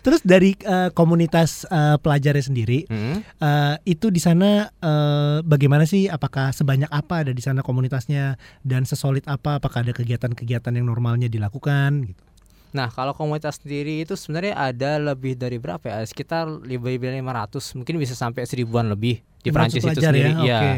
Terus 0.00 0.20
dari 0.20 0.56
eh, 0.56 0.88
komunitas 0.90 1.64
eh, 1.64 1.96
pelajarnya 1.96 2.40
sendiri, 2.42 2.84
Hmm. 2.86 3.20
eh, 3.20 3.74
itu 3.84 4.08
di 4.08 4.18
sana 4.18 4.68
eh, 4.70 5.38
bagaimana 5.40 5.84
sih? 5.84 6.06
Apakah 6.06 6.50
sebanyak 6.50 6.88
apa 6.88 7.22
ada 7.22 7.32
di 7.32 7.40
sana 7.40 7.60
komunitasnya 7.60 8.34
dan 8.60 8.82
sesolid 8.82 9.22
apa? 9.24 9.56
Apakah 9.56 9.84
ada 9.84 9.92
kegiatan-kegiatan 9.92 10.72
yang 10.72 10.86
normalnya 10.86 11.28
dilakukan? 11.28 12.08
Gitu. 12.08 12.22
Nah, 12.70 12.86
kalau 12.86 13.10
komunitas 13.12 13.58
sendiri 13.58 14.00
itu 14.00 14.14
sebenarnya 14.14 14.54
ada 14.54 14.96
lebih 14.96 15.34
dari 15.34 15.58
berapa 15.58 15.82
ya? 15.82 16.00
Sekitar 16.00 16.46
lebih 16.46 17.02
dari 17.02 17.18
500, 17.18 17.74
mungkin 17.74 17.98
bisa 17.98 18.14
sampai 18.14 18.46
seribuan 18.46 18.86
lebih 18.86 19.18
di 19.42 19.50
500 19.50 19.52
Prancis 19.52 19.80
itu 19.80 19.86
pelajar 19.90 20.12
sendiri. 20.14 20.30
ya. 20.40 20.60
Oke. 20.62 20.70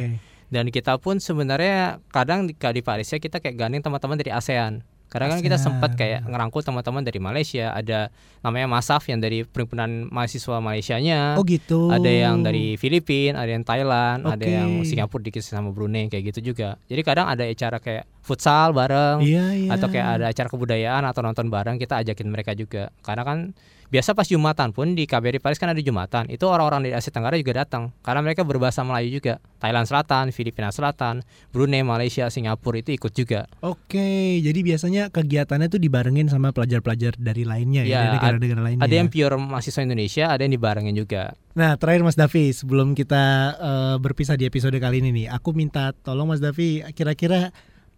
Dan 0.49 0.69
kita 0.69 0.97
pun 0.97 1.17
sebenarnya 1.17 2.01
kadang 2.09 2.45
di, 2.45 2.53
di 2.53 2.83
Paris 2.83 3.09
ya 3.09 3.17
kita 3.17 3.41
kayak 3.41 3.57
gandeng 3.57 3.81
teman-teman 3.81 4.17
dari 4.17 4.29
ASEAN. 4.29 4.85
Karena 5.13 5.29
kan 5.29 5.45
kita 5.45 5.61
sempat 5.61 5.93
kayak 5.93 6.25
ngerangkul 6.25 6.65
teman-teman 6.65 7.05
dari 7.05 7.21
Malaysia, 7.21 7.69
ada 7.77 8.09
namanya 8.41 8.65
Masaf 8.65 9.05
yang 9.13 9.21
dari 9.21 9.45
perhimpunan 9.45 10.09
mahasiswa 10.09 10.57
Malaysianya. 10.57 11.37
Oh 11.37 11.45
gitu. 11.45 11.93
Ada 11.93 12.09
yang 12.09 12.41
dari 12.41 12.81
Filipina, 12.81 13.45
ada 13.45 13.53
yang 13.53 13.61
Thailand, 13.61 14.25
ada 14.25 14.41
Oke. 14.41 14.49
yang 14.49 14.71
Singapura 14.89 15.21
dikit 15.21 15.45
sama 15.45 15.69
Brunei 15.69 16.09
kayak 16.09 16.33
gitu 16.33 16.57
juga. 16.57 16.81
Jadi 16.89 17.05
kadang 17.05 17.29
ada 17.29 17.45
acara 17.45 17.77
kayak 17.77 18.09
futsal 18.25 18.73
bareng 18.73 19.21
Iya 19.21 19.45
iya. 19.53 19.69
atau 19.77 19.93
kayak 19.93 20.07
ada 20.17 20.25
acara 20.33 20.49
kebudayaan 20.49 21.05
atau 21.05 21.21
nonton 21.21 21.53
bareng 21.53 21.77
kita 21.77 22.01
ajakin 22.01 22.33
mereka 22.33 22.57
juga. 22.57 22.89
Karena 23.05 23.29
kan 23.29 23.53
biasa 23.93 24.17
pas 24.17 24.25
Jumatan 24.25 24.73
pun 24.73 24.97
di 24.97 25.05
KBRI 25.05 25.37
Paris 25.37 25.61
kan 25.61 25.69
ada 25.69 25.77
Jumatan. 25.85 26.33
Itu 26.33 26.49
orang-orang 26.49 26.89
dari 26.89 26.97
Asia 26.97 27.13
Tenggara 27.13 27.37
juga 27.37 27.61
datang 27.61 27.93
karena 28.01 28.25
mereka 28.25 28.41
berbahasa 28.41 28.81
Melayu 28.81 29.21
juga. 29.21 29.37
Thailand 29.61 29.85
Selatan, 29.85 30.33
Filipina 30.33 30.73
Selatan, 30.73 31.21
Brunei, 31.53 31.85
Malaysia, 31.85 32.27
Singapura 32.33 32.81
itu 32.81 32.97
ikut 32.97 33.13
juga. 33.13 33.45
Oke, 33.61 34.41
jadi 34.41 34.59
biasanya 34.65 35.13
kegiatannya 35.13 35.69
tuh 35.69 35.79
dibarengin 35.79 36.33
sama 36.33 36.51
pelajar-pelajar 36.57 37.21
dari 37.21 37.45
lainnya 37.45 37.85
ya, 37.85 37.93
Ya, 37.93 38.01
dari 38.01 38.17
negara-negara 38.17 38.61
lainnya. 38.65 38.83
Ada 38.83 38.95
ya. 38.97 38.99
yang 39.05 39.09
pure 39.13 39.37
mahasiswa 39.37 39.83
Indonesia, 39.85 40.25
ada 40.33 40.41
yang 40.43 40.57
dibarengin 40.57 40.97
juga. 40.97 41.37
Nah, 41.53 41.77
terakhir 41.77 42.01
Mas 42.03 42.17
Davi, 42.17 42.51
sebelum 42.57 42.97
kita 42.97 43.23
eh, 43.61 43.97
berpisah 44.01 44.41
di 44.41 44.49
episode 44.49 44.75
kali 44.81 45.05
ini 45.05 45.13
nih, 45.13 45.27
aku 45.29 45.53
minta 45.53 45.93
tolong 45.93 46.27
Mas 46.33 46.41
Davi, 46.41 46.81
kira-kira 46.97 47.53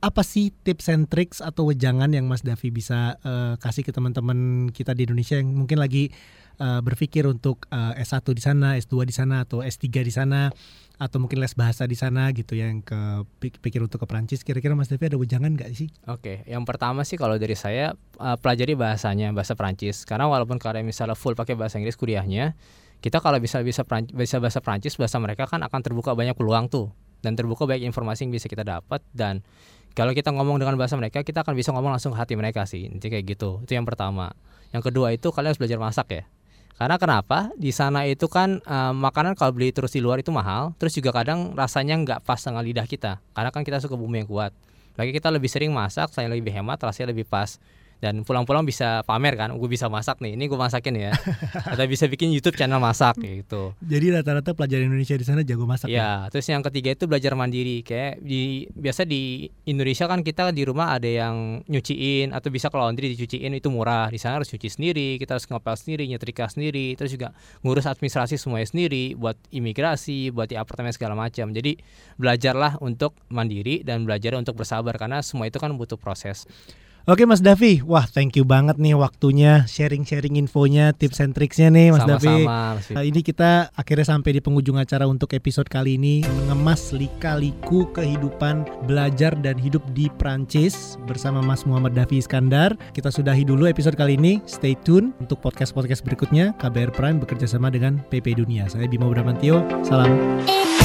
apa 0.04 0.20
sih 0.20 0.52
tips 0.52 0.92
and 0.92 1.08
tricks 1.08 1.40
atau 1.40 1.64
wejangan 1.72 2.12
yang 2.12 2.28
Mas 2.28 2.44
Davi 2.44 2.68
bisa 2.68 3.16
eh, 3.24 3.56
kasih 3.56 3.88
ke 3.88 3.92
teman-teman 3.96 4.68
kita 4.68 4.92
di 4.92 5.08
Indonesia 5.08 5.40
yang 5.40 5.56
mungkin 5.56 5.80
lagi 5.80 6.12
eh, 6.60 6.80
berpikir 6.84 7.24
untuk 7.24 7.64
eh, 7.72 8.04
S1 8.04 8.20
di 8.36 8.42
sana, 8.44 8.76
S2 8.76 9.08
di 9.08 9.14
sana 9.16 9.48
atau 9.48 9.64
S3 9.64 9.88
di 10.04 10.12
sana 10.12 10.52
atau 10.94 11.18
mungkin 11.18 11.40
les 11.40 11.56
bahasa 11.56 11.88
di 11.88 11.96
sana 11.96 12.30
gitu 12.36 12.54
ya, 12.54 12.70
yang 12.70 12.84
ke 12.84 13.24
pik- 13.40 13.58
pikir 13.64 13.80
untuk 13.80 14.04
ke 14.04 14.06
Prancis. 14.06 14.44
Kira-kira 14.44 14.76
Mas 14.76 14.92
Davi 14.92 15.08
ada 15.08 15.18
wejangan 15.18 15.56
nggak 15.56 15.72
sih? 15.72 15.88
Oke, 16.06 16.44
yang 16.44 16.68
pertama 16.68 17.02
sih 17.02 17.16
kalau 17.16 17.34
dari 17.40 17.56
saya 17.58 17.96
uh, 18.20 18.36
pelajari 18.38 18.78
bahasanya 18.78 19.32
bahasa 19.34 19.58
Prancis. 19.58 20.06
Karena 20.06 20.30
walaupun 20.30 20.60
kalian 20.60 20.86
misalnya 20.86 21.18
full 21.18 21.34
pakai 21.34 21.58
bahasa 21.58 21.82
Inggris 21.82 21.98
kuliahnya, 21.98 22.54
kita 23.02 23.18
kalau 23.18 23.42
bisa 23.42 23.58
bisa 23.66 23.82
Prancis, 23.82 24.14
bisa 24.14 24.38
bahasa 24.38 24.62
Prancis, 24.62 24.94
bahasa 24.94 25.18
mereka 25.18 25.50
kan 25.50 25.66
akan 25.66 25.80
terbuka 25.82 26.14
banyak 26.14 26.38
peluang 26.38 26.70
tuh 26.70 26.94
dan 27.24 27.34
terbuka 27.34 27.64
banyak 27.64 27.88
informasi 27.88 28.28
yang 28.28 28.36
bisa 28.36 28.52
kita 28.52 28.62
dapat 28.68 29.00
dan 29.16 29.40
Kalau 29.94 30.10
kita 30.10 30.34
ngomong 30.34 30.58
dengan 30.58 30.74
bahasa 30.74 30.98
mereka, 30.98 31.22
kita 31.22 31.46
akan 31.46 31.54
bisa 31.54 31.70
ngomong 31.70 31.94
langsung 31.94 32.10
ke 32.10 32.18
hati 32.18 32.34
mereka 32.34 32.66
sih. 32.66 32.90
Nanti 32.90 33.06
kayak 33.06 33.24
gitu. 33.30 33.62
Itu 33.62 33.78
yang 33.78 33.86
pertama. 33.86 34.34
Yang 34.74 34.90
kedua 34.90 35.14
itu 35.14 35.30
kalian 35.30 35.54
harus 35.54 35.60
belajar 35.62 35.78
masak 35.78 36.06
ya. 36.10 36.22
Karena 36.74 36.98
kenapa? 36.98 37.54
Di 37.54 37.70
sana 37.70 38.02
itu 38.02 38.26
kan 38.26 38.58
uh, 38.66 38.90
makanan 38.90 39.38
kalau 39.38 39.54
beli 39.54 39.70
terus 39.70 39.94
di 39.94 40.02
luar 40.02 40.18
itu 40.18 40.34
mahal, 40.34 40.74
terus 40.82 40.98
juga 40.98 41.14
kadang 41.14 41.54
rasanya 41.54 41.94
nggak 42.02 42.26
pas 42.26 42.42
dengan 42.42 42.66
lidah 42.66 42.86
kita. 42.90 43.22
Karena 43.30 43.54
kan 43.54 43.62
kita 43.62 43.78
suka 43.78 43.94
bumbu 43.94 44.18
yang 44.18 44.26
kuat. 44.26 44.50
Lagi 44.98 45.14
kita 45.14 45.30
lebih 45.30 45.46
sering 45.46 45.70
masak, 45.70 46.10
saya 46.10 46.26
lebih 46.26 46.50
hemat, 46.50 46.82
rasanya 46.82 47.14
lebih 47.14 47.30
pas 47.30 47.62
dan 48.04 48.20
pulang-pulang 48.20 48.68
bisa 48.68 49.00
pamer 49.08 49.32
kan 49.32 49.48
gue 49.56 49.70
bisa 49.72 49.88
masak 49.88 50.20
nih 50.20 50.36
ini 50.36 50.44
gue 50.44 50.60
masakin 50.60 50.92
ya. 50.92 51.16
Atau 51.72 51.88
bisa 51.88 52.04
bikin 52.04 52.28
YouTube 52.36 52.60
channel 52.60 52.76
masak 52.76 53.16
gitu. 53.16 53.72
Jadi 53.80 54.12
rata-rata 54.12 54.52
pelajar 54.52 54.84
Indonesia 54.84 55.16
di 55.16 55.24
sana 55.24 55.40
jago 55.40 55.64
masak 55.64 55.88
ya, 55.88 55.96
ya? 55.96 56.10
terus 56.28 56.44
yang 56.52 56.60
ketiga 56.60 56.92
itu 56.92 57.08
belajar 57.08 57.32
mandiri. 57.32 57.80
Kayak 57.80 58.20
di 58.20 58.68
biasa 58.76 59.08
di 59.08 59.48
Indonesia 59.64 60.04
kan 60.04 60.20
kita 60.20 60.52
di 60.52 60.68
rumah 60.68 61.00
ada 61.00 61.08
yang 61.08 61.64
nyuciin 61.64 62.36
atau 62.36 62.52
bisa 62.52 62.68
ke 62.68 62.76
laundry 62.76 63.16
dicuciin 63.16 63.56
itu 63.56 63.72
murah. 63.72 64.12
Di 64.12 64.20
sana 64.20 64.36
harus 64.36 64.52
cuci 64.52 64.68
sendiri 64.68 65.16
kita 65.16 65.40
harus 65.40 65.48
ngepel 65.48 65.72
sendiri 65.80 66.04
nyetrika 66.04 66.44
sendiri 66.52 66.92
terus 67.00 67.16
juga 67.16 67.32
ngurus 67.64 67.88
administrasi 67.88 68.36
semuanya 68.36 68.68
sendiri 68.68 69.16
buat 69.16 69.40
imigrasi 69.48 70.28
buat 70.28 70.52
di 70.52 70.60
apartemen 70.60 70.92
segala 70.92 71.16
macam. 71.16 71.56
Jadi 71.56 71.80
belajarlah 72.20 72.84
untuk 72.84 73.16
mandiri 73.32 73.80
dan 73.80 74.04
belajar 74.04 74.36
untuk 74.36 74.60
bersabar 74.60 74.92
karena 75.00 75.24
semua 75.24 75.48
itu 75.48 75.56
kan 75.56 75.72
butuh 75.72 75.96
proses 75.96 76.44
Oke 77.04 77.28
Mas 77.28 77.44
Davi, 77.44 77.84
wah 77.84 78.08
thank 78.08 78.32
you 78.32 78.48
banget 78.48 78.80
nih 78.80 78.96
waktunya 78.96 79.68
sharing-sharing 79.68 80.40
infonya, 80.40 80.96
tips 80.96 81.20
and 81.20 81.36
tricksnya 81.36 81.68
nih 81.68 81.92
Mas 81.92 82.00
Sama-sama, 82.00 82.16
Davi. 82.16 82.38
Mas 82.48 82.84
nah, 82.96 83.04
ini 83.04 83.20
kita 83.20 83.68
akhirnya 83.76 84.08
sampai 84.08 84.32
di 84.32 84.40
penghujung 84.40 84.80
acara 84.80 85.04
untuk 85.04 85.36
episode 85.36 85.68
kali 85.68 86.00
ini 86.00 86.24
mengemas 86.24 86.96
lika-liku 86.96 87.92
kehidupan 87.92 88.64
belajar 88.88 89.36
dan 89.36 89.60
hidup 89.60 89.84
di 89.92 90.08
Prancis 90.16 90.96
bersama 91.04 91.44
Mas 91.44 91.68
Muhammad 91.68 91.92
Davi 91.92 92.24
Iskandar. 92.24 92.72
Kita 92.96 93.12
sudahi 93.12 93.44
dulu 93.44 93.68
episode 93.68 94.00
kali 94.00 94.16
ini. 94.16 94.40
Stay 94.48 94.72
tune 94.72 95.12
untuk 95.20 95.44
podcast-podcast 95.44 96.08
berikutnya. 96.08 96.56
KBR 96.56 96.96
Prime 96.96 97.20
bekerja 97.20 97.44
sama 97.44 97.68
dengan 97.68 98.00
PP 98.08 98.32
Dunia. 98.40 98.64
Saya 98.72 98.88
Bimo 98.88 99.12
Bramantio. 99.12 99.60
Salam. 99.84 100.83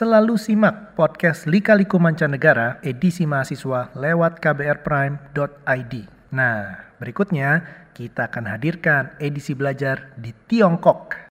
Selalu 0.00 0.40
simak 0.40 0.96
podcast 0.96 1.44
Lika-Liku 1.44 2.00
Mancanegara 2.00 2.80
edisi 2.80 3.28
mahasiswa 3.28 3.92
lewat 3.92 4.40
kbrprime.id. 4.40 5.94
Nah, 6.32 6.88
berikutnya 6.96 7.60
kita 7.92 8.32
akan 8.32 8.48
hadirkan 8.48 9.12
edisi 9.20 9.52
belajar 9.52 10.16
di 10.16 10.32
Tiongkok. 10.32 11.12